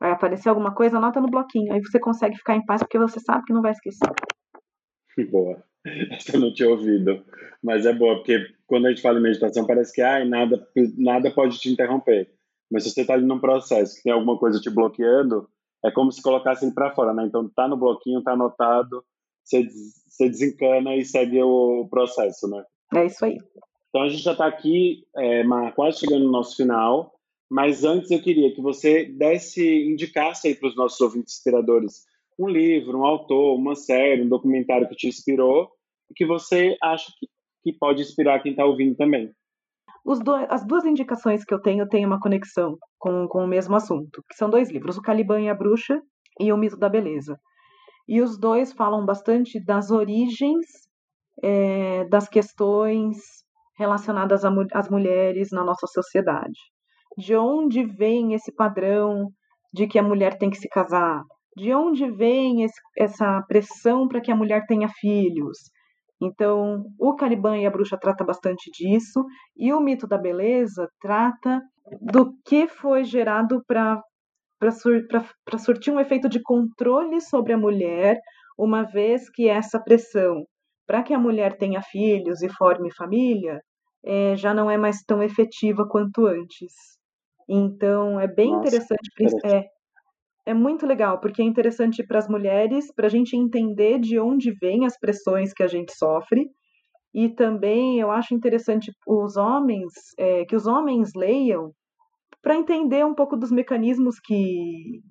Vai 0.00 0.12
aparecer 0.12 0.48
alguma 0.48 0.74
coisa, 0.74 0.96
anota 0.96 1.20
no 1.20 1.30
bloquinho. 1.30 1.72
Aí 1.72 1.80
você 1.80 1.98
consegue 2.00 2.36
ficar 2.36 2.56
em 2.56 2.64
paz 2.64 2.82
porque 2.82 2.98
você 2.98 3.20
sabe 3.20 3.44
que 3.44 3.52
não 3.52 3.62
vai 3.62 3.72
esquecer. 3.72 4.10
Boa. 5.30 5.62
Essa 6.10 6.36
eu 6.36 6.40
não 6.40 6.52
tinha 6.52 6.68
ouvido. 6.68 7.24
Mas 7.62 7.86
é 7.86 7.92
boa, 7.92 8.16
porque 8.16 8.38
quando 8.66 8.86
a 8.86 8.90
gente 8.90 9.02
fala 9.02 9.18
em 9.18 9.22
meditação, 9.22 9.66
parece 9.66 9.92
que 9.92 10.02
ai, 10.02 10.26
nada, 10.26 10.66
nada 10.96 11.30
pode 11.30 11.58
te 11.58 11.70
interromper. 11.70 12.30
Mas 12.70 12.84
se 12.84 12.90
você 12.90 13.00
está 13.02 13.14
ali 13.14 13.24
num 13.24 13.40
processo 13.40 13.96
que 13.96 14.02
tem 14.04 14.12
alguma 14.12 14.38
coisa 14.38 14.60
te 14.60 14.70
bloqueando, 14.70 15.48
é 15.84 15.90
como 15.90 16.12
se 16.12 16.22
colocasse 16.22 16.64
ele 16.64 16.74
para 16.74 16.94
fora, 16.94 17.12
né? 17.12 17.24
Então 17.26 17.48
tá 17.48 17.66
no 17.66 17.76
bloquinho, 17.76 18.22
tá 18.22 18.32
anotado, 18.32 19.04
você, 19.42 19.66
você 20.08 20.28
desencana 20.28 20.94
e 20.94 21.04
segue 21.04 21.42
o 21.42 21.88
processo, 21.90 22.48
né? 22.48 22.62
É 22.94 23.06
isso 23.06 23.24
aí. 23.24 23.38
Então 23.90 24.02
a 24.02 24.08
gente 24.08 24.22
já 24.22 24.32
está 24.32 24.46
aqui, 24.46 25.04
é, 25.16 25.42
quase 25.74 25.98
chegando 25.98 26.24
no 26.24 26.30
nosso 26.30 26.56
final, 26.56 27.12
mas 27.50 27.84
antes 27.84 28.10
eu 28.10 28.22
queria 28.22 28.54
que 28.54 28.62
você 28.62 29.04
desse, 29.04 29.84
indicasse 29.84 30.48
aí 30.48 30.54
para 30.54 30.68
os 30.68 30.76
nossos 30.76 31.00
ouvintes 31.00 31.34
inspiradores 31.34 32.04
um 32.38 32.48
livro, 32.48 32.98
um 32.98 33.04
autor, 33.04 33.56
uma 33.56 33.74
série, 33.74 34.22
um 34.22 34.28
documentário 34.28 34.88
que 34.88 34.94
te 34.94 35.08
inspirou 35.08 35.68
e 36.08 36.14
que 36.14 36.24
você 36.24 36.76
acha 36.80 37.12
que, 37.18 37.28
que 37.62 37.72
pode 37.72 38.00
inspirar 38.00 38.40
quem 38.40 38.52
está 38.52 38.64
ouvindo 38.64 38.96
também. 38.96 39.30
Do, 40.04 40.34
as 40.48 40.64
duas 40.64 40.84
indicações 40.84 41.44
que 41.44 41.52
eu 41.52 41.60
tenho 41.60 41.86
têm 41.88 42.06
uma 42.06 42.20
conexão 42.20 42.78
com, 42.98 43.28
com 43.28 43.44
o 43.44 43.48
mesmo 43.48 43.74
assunto, 43.76 44.24
que 44.28 44.36
são 44.36 44.48
dois 44.48 44.70
livros, 44.70 44.96
O 44.96 45.02
Caliban 45.02 45.40
e 45.42 45.48
a 45.48 45.54
Bruxa 45.54 46.00
e 46.38 46.52
O 46.52 46.56
Mito 46.56 46.78
da 46.78 46.88
Beleza. 46.88 47.38
E 48.08 48.22
os 48.22 48.38
dois 48.38 48.72
falam 48.72 49.04
bastante 49.04 49.62
das 49.62 49.90
origens 49.90 50.66
é, 51.42 52.04
das 52.06 52.28
questões 52.28 53.39
relacionadas 53.80 54.42
às 54.44 54.90
mulheres 54.90 55.48
na 55.50 55.64
nossa 55.64 55.86
sociedade. 55.86 56.60
De 57.16 57.34
onde 57.34 57.82
vem 57.82 58.34
esse 58.34 58.54
padrão 58.54 59.30
de 59.72 59.86
que 59.86 59.98
a 59.98 60.02
mulher 60.02 60.36
tem 60.36 60.50
que 60.50 60.58
se 60.58 60.68
casar? 60.68 61.22
De 61.56 61.72
onde 61.72 62.08
vem 62.10 62.62
esse, 62.62 62.78
essa 62.96 63.42
pressão 63.48 64.06
para 64.06 64.20
que 64.20 64.30
a 64.30 64.36
mulher 64.36 64.66
tenha 64.66 64.88
filhos? 65.00 65.56
Então, 66.20 66.84
o 66.98 67.16
Caliban 67.16 67.56
e 67.56 67.66
a 67.66 67.70
Bruxa 67.70 67.96
trata 67.96 68.22
bastante 68.22 68.70
disso, 68.70 69.24
e 69.56 69.72
o 69.72 69.80
mito 69.80 70.06
da 70.06 70.18
beleza 70.18 70.86
trata 71.00 71.62
do 72.02 72.34
que 72.44 72.68
foi 72.68 73.02
gerado 73.02 73.64
para 73.66 74.02
sur, 74.70 75.00
surtir 75.58 75.90
um 75.90 75.98
efeito 75.98 76.28
de 76.28 76.42
controle 76.42 77.18
sobre 77.22 77.54
a 77.54 77.58
mulher, 77.58 78.18
uma 78.58 78.82
vez 78.82 79.30
que 79.30 79.48
essa 79.48 79.80
pressão 79.80 80.44
para 80.86 81.04
que 81.04 81.14
a 81.14 81.18
mulher 81.20 81.56
tenha 81.56 81.80
filhos 81.80 82.42
e 82.42 82.48
forme 82.48 82.92
família 82.92 83.62
é, 84.04 84.36
já 84.36 84.54
não 84.54 84.70
é 84.70 84.76
mais 84.76 85.02
tão 85.02 85.22
efetiva 85.22 85.86
quanto 85.86 86.26
antes. 86.26 86.72
Então, 87.48 88.18
é 88.20 88.26
bem 88.26 88.52
Nossa, 88.52 88.68
interessante. 88.68 89.10
É, 89.44 89.66
é 90.46 90.54
muito 90.54 90.86
legal, 90.86 91.20
porque 91.20 91.42
é 91.42 91.44
interessante 91.44 92.04
para 92.06 92.18
as 92.18 92.28
mulheres, 92.28 92.92
para 92.94 93.06
a 93.06 93.10
gente 93.10 93.36
entender 93.36 93.98
de 93.98 94.18
onde 94.18 94.52
vêm 94.52 94.86
as 94.86 94.98
pressões 94.98 95.52
que 95.52 95.62
a 95.62 95.68
gente 95.68 95.92
sofre. 95.96 96.48
E 97.12 97.28
também 97.28 97.98
eu 98.00 98.10
acho 98.10 98.34
interessante 98.34 98.92
os 99.06 99.36
homens, 99.36 99.92
é, 100.16 100.44
que 100.44 100.54
os 100.54 100.66
homens 100.66 101.10
leiam 101.14 101.72
para 102.40 102.56
entender 102.56 103.04
um 103.04 103.14
pouco 103.14 103.36
dos 103.36 103.50
mecanismos 103.50 104.18
que, 104.20 105.02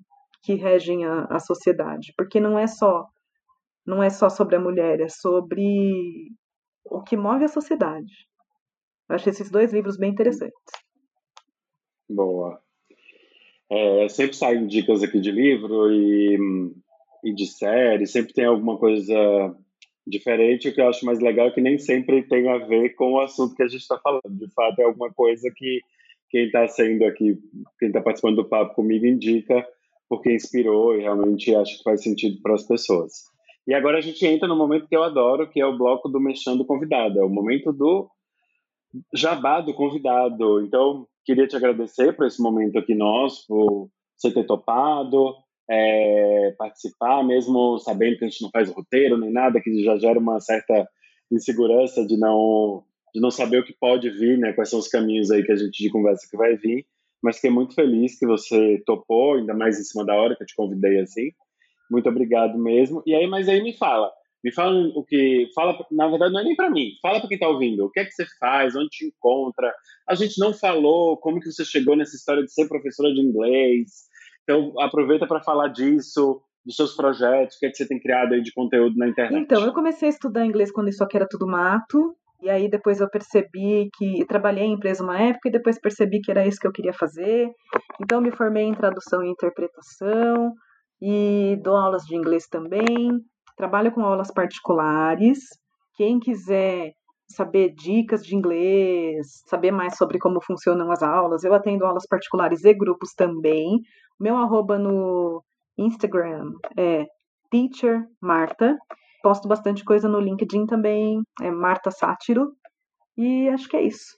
que 0.42 0.54
regem 0.54 1.04
a, 1.04 1.24
a 1.24 1.38
sociedade, 1.38 2.12
porque 2.16 2.40
não 2.40 2.58
é 2.58 2.66
só 2.66 3.06
não 3.86 4.02
é 4.02 4.10
só 4.10 4.28
sobre 4.28 4.56
a 4.56 4.60
mulher, 4.60 5.00
é 5.00 5.08
sobre 5.08 6.30
o 6.84 7.02
que 7.02 7.16
move 7.16 7.44
a 7.44 7.48
sociedade. 7.48 8.29
Eu 9.10 9.16
esses 9.16 9.50
dois 9.50 9.72
livros 9.72 9.96
bem 9.96 10.10
interessantes. 10.10 10.56
Boa. 12.08 12.60
É, 13.68 14.08
sempre 14.08 14.36
saem 14.36 14.68
dicas 14.68 15.02
aqui 15.02 15.20
de 15.20 15.32
livro 15.32 15.92
e, 15.92 16.38
e 17.24 17.34
de 17.34 17.46
série, 17.46 18.06
sempre 18.06 18.32
tem 18.32 18.44
alguma 18.44 18.78
coisa 18.78 19.54
diferente. 20.06 20.68
O 20.68 20.74
que 20.74 20.80
eu 20.80 20.88
acho 20.88 21.04
mais 21.04 21.18
legal 21.18 21.48
é 21.48 21.50
que 21.50 21.60
nem 21.60 21.76
sempre 21.76 22.22
tem 22.22 22.48
a 22.48 22.58
ver 22.58 22.90
com 22.90 23.14
o 23.14 23.20
assunto 23.20 23.56
que 23.56 23.64
a 23.64 23.68
gente 23.68 23.80
está 23.80 23.98
falando. 23.98 24.30
De 24.30 24.48
fato, 24.52 24.80
é 24.80 24.84
alguma 24.84 25.12
coisa 25.12 25.50
que 25.56 25.80
quem 26.28 26.46
está 26.46 26.68
sendo 26.68 27.04
aqui, 27.04 27.36
quem 27.80 27.88
está 27.88 28.00
participando 28.00 28.36
do 28.36 28.48
papo 28.48 28.76
comigo, 28.76 29.06
indica 29.06 29.66
porque 30.08 30.32
inspirou 30.32 30.96
e 30.96 31.02
realmente 31.02 31.54
acho 31.54 31.78
que 31.78 31.84
faz 31.84 32.02
sentido 32.02 32.40
para 32.42 32.54
as 32.54 32.64
pessoas. 32.64 33.24
E 33.66 33.74
agora 33.74 33.98
a 33.98 34.00
gente 34.00 34.24
entra 34.26 34.48
no 34.48 34.56
momento 34.56 34.88
que 34.88 34.96
eu 34.96 35.04
adoro, 35.04 35.48
que 35.48 35.60
é 35.60 35.66
o 35.66 35.76
bloco 35.76 36.08
do 36.08 36.20
Mexendo 36.20 36.64
Convidado. 36.64 37.20
É 37.20 37.24
o 37.24 37.28
momento 37.28 37.72
do 37.72 38.08
jabá 39.14 39.60
do 39.60 39.74
convidado. 39.74 40.60
Então, 40.64 41.06
queria 41.24 41.46
te 41.46 41.56
agradecer 41.56 42.14
por 42.14 42.26
esse 42.26 42.40
momento 42.40 42.78
aqui 42.78 42.94
nosso, 42.94 43.46
por 43.46 43.90
você 44.16 44.32
ter 44.32 44.44
topado, 44.44 45.34
é, 45.70 46.54
participar, 46.58 47.24
mesmo 47.24 47.78
sabendo 47.78 48.18
que 48.18 48.24
a 48.24 48.28
gente 48.28 48.42
não 48.42 48.50
faz 48.50 48.70
roteiro 48.70 49.16
nem 49.16 49.32
nada, 49.32 49.60
que 49.60 49.84
já 49.84 49.96
gera 49.96 50.18
uma 50.18 50.40
certa 50.40 50.88
insegurança 51.30 52.04
de 52.06 52.16
não 52.16 52.84
de 53.12 53.20
não 53.20 53.30
saber 53.30 53.58
o 53.58 53.64
que 53.64 53.72
pode 53.72 54.08
vir, 54.08 54.38
né? 54.38 54.52
Quais 54.52 54.70
são 54.70 54.78
os 54.78 54.86
caminhos 54.86 55.32
aí 55.32 55.42
que 55.42 55.50
a 55.50 55.56
gente 55.56 55.82
de 55.82 55.90
conversa 55.90 56.28
que 56.30 56.36
vai 56.36 56.56
vir. 56.56 56.86
Mas 57.20 57.36
fiquei 57.36 57.50
muito 57.50 57.74
feliz 57.74 58.16
que 58.16 58.24
você 58.24 58.80
topou, 58.86 59.34
ainda 59.34 59.52
mais 59.52 59.78
em 59.80 59.82
cima 59.82 60.06
da 60.06 60.14
hora 60.14 60.36
que 60.36 60.44
eu 60.44 60.46
te 60.46 60.54
convidei 60.54 61.00
assim. 61.00 61.32
Muito 61.90 62.08
obrigado 62.08 62.56
mesmo. 62.56 63.02
E 63.04 63.14
aí, 63.14 63.26
mas 63.26 63.48
aí 63.48 63.62
me 63.62 63.72
fala, 63.72 64.12
Me 64.42 64.52
fala 64.52 64.74
o 64.94 65.04
que. 65.04 65.48
Fala, 65.54 65.78
na 65.90 66.08
verdade, 66.08 66.32
não 66.32 66.40
é 66.40 66.44
nem 66.44 66.56
para 66.56 66.70
mim. 66.70 66.92
Fala 67.02 67.20
para 67.20 67.28
quem 67.28 67.36
está 67.36 67.48
ouvindo. 67.48 67.84
O 67.84 67.90
que 67.90 68.00
é 68.00 68.04
que 68.04 68.12
você 68.12 68.24
faz? 68.38 68.74
Onde 68.74 68.88
te 68.88 69.06
encontra? 69.06 69.72
A 70.08 70.14
gente 70.14 70.38
não 70.38 70.54
falou 70.54 71.16
como 71.18 71.40
que 71.40 71.50
você 71.50 71.64
chegou 71.64 71.96
nessa 71.96 72.16
história 72.16 72.42
de 72.42 72.52
ser 72.52 72.66
professora 72.68 73.12
de 73.12 73.20
inglês. 73.20 74.08
Então, 74.42 74.72
aproveita 74.80 75.26
para 75.26 75.42
falar 75.42 75.68
disso, 75.68 76.40
dos 76.64 76.74
seus 76.74 76.96
projetos, 76.96 77.56
o 77.56 77.58
que 77.60 77.66
é 77.66 77.70
que 77.70 77.76
você 77.76 77.86
tem 77.86 78.00
criado 78.00 78.32
aí 78.32 78.42
de 78.42 78.52
conteúdo 78.52 78.96
na 78.96 79.08
internet. 79.08 79.42
Então, 79.42 79.64
eu 79.64 79.72
comecei 79.72 80.08
a 80.08 80.12
estudar 80.12 80.46
inglês 80.46 80.72
quando 80.72 80.88
isso 80.88 81.04
aqui 81.04 81.16
era 81.16 81.28
tudo 81.28 81.46
mato. 81.46 82.16
E 82.42 82.48
aí 82.48 82.70
depois 82.70 83.00
eu 83.00 83.10
percebi 83.10 83.90
que 83.98 84.24
trabalhei 84.26 84.64
em 84.64 84.72
empresa 84.72 85.04
uma 85.04 85.20
época 85.20 85.48
e 85.48 85.52
depois 85.52 85.78
percebi 85.78 86.20
que 86.20 86.30
era 86.30 86.46
isso 86.46 86.58
que 86.58 86.66
eu 86.66 86.72
queria 86.72 86.92
fazer. 86.92 87.50
Então 88.00 88.20
me 88.20 88.30
formei 88.30 88.64
em 88.64 88.74
tradução 88.74 89.22
e 89.22 89.28
interpretação 89.28 90.54
e 91.02 91.58
dou 91.62 91.76
aulas 91.76 92.04
de 92.04 92.16
inglês 92.16 92.46
também. 92.48 93.20
Trabalho 93.60 93.92
com 93.92 94.00
aulas 94.00 94.32
particulares. 94.32 95.40
Quem 95.94 96.18
quiser 96.18 96.94
saber 97.28 97.74
dicas 97.74 98.24
de 98.24 98.34
inglês, 98.34 99.42
saber 99.46 99.70
mais 99.70 99.98
sobre 99.98 100.18
como 100.18 100.42
funcionam 100.42 100.90
as 100.90 101.02
aulas, 101.02 101.44
eu 101.44 101.52
atendo 101.52 101.84
aulas 101.84 102.06
particulares 102.08 102.64
e 102.64 102.72
grupos 102.72 103.12
também. 103.12 103.82
Meu 104.18 104.38
arroba 104.38 104.78
no 104.78 105.44
Instagram 105.76 106.52
é 106.74 107.04
Teacher 107.50 108.06
Marta. 108.18 108.78
Posto 109.22 109.46
bastante 109.46 109.84
coisa 109.84 110.08
no 110.08 110.20
LinkedIn 110.20 110.64
também, 110.64 111.20
é 111.42 111.50
Marta 111.50 111.90
Sátiro. 111.90 112.52
E 113.14 113.46
acho 113.50 113.68
que 113.68 113.76
é 113.76 113.82
isso. 113.82 114.16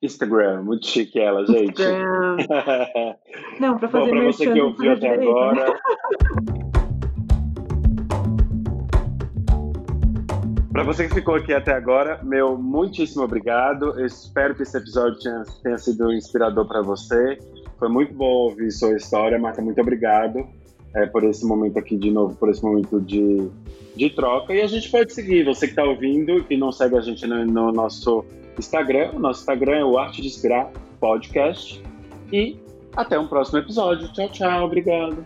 Instagram, 0.00 0.62
muito 0.62 0.86
chique 0.86 1.20
ela, 1.20 1.44
gente. 1.44 1.82
Instagram. 1.82 2.36
Não, 3.60 3.76
para 3.76 3.90
fazer 3.90 4.04
Bom, 4.06 4.10
pra 4.10 4.24
você 4.24 4.50
que 4.50 4.58
ouviu 4.62 4.92
até 4.92 5.18
direito, 5.18 5.36
agora. 5.36 5.78
Para 10.72 10.84
você 10.84 11.06
que 11.06 11.14
ficou 11.14 11.34
aqui 11.34 11.52
até 11.52 11.72
agora, 11.72 12.18
meu 12.22 12.56
muitíssimo 12.56 13.22
obrigado. 13.22 14.00
Eu 14.00 14.06
espero 14.06 14.54
que 14.54 14.62
esse 14.62 14.74
episódio 14.74 15.20
tenha, 15.20 15.42
tenha 15.62 15.78
sido 15.78 16.10
inspirador 16.10 16.66
para 16.66 16.80
você. 16.80 17.38
Foi 17.78 17.90
muito 17.90 18.14
bom 18.14 18.24
ouvir 18.24 18.70
sua 18.70 18.96
história, 18.96 19.38
Marta. 19.38 19.60
Muito 19.60 19.78
obrigado 19.82 20.46
é, 20.94 21.04
por 21.04 21.24
esse 21.24 21.44
momento 21.44 21.78
aqui 21.78 21.94
de 21.96 22.10
novo, 22.10 22.34
por 22.36 22.48
esse 22.48 22.62
momento 22.62 22.98
de, 23.02 23.50
de 23.94 24.08
troca. 24.10 24.54
E 24.54 24.62
a 24.62 24.66
gente 24.66 24.90
pode 24.90 25.12
seguir. 25.12 25.44
Você 25.44 25.66
que 25.66 25.72
está 25.72 25.84
ouvindo 25.84 26.46
e 26.48 26.56
não 26.56 26.72
segue 26.72 26.96
a 26.96 27.02
gente 27.02 27.26
no, 27.26 27.44
no, 27.44 27.70
nosso 27.70 28.24
Instagram, 28.58 29.10
o 29.12 29.18
nosso 29.18 29.40
Instagram 29.40 29.76
é 29.76 29.84
o 29.84 29.98
Arte 29.98 30.22
de 30.22 30.28
Inspirar 30.28 30.70
Podcast. 30.98 31.82
E 32.32 32.56
até 32.96 33.18
um 33.18 33.26
próximo 33.26 33.58
episódio. 33.58 34.10
Tchau, 34.14 34.28
tchau. 34.30 34.64
Obrigado. 34.64 35.22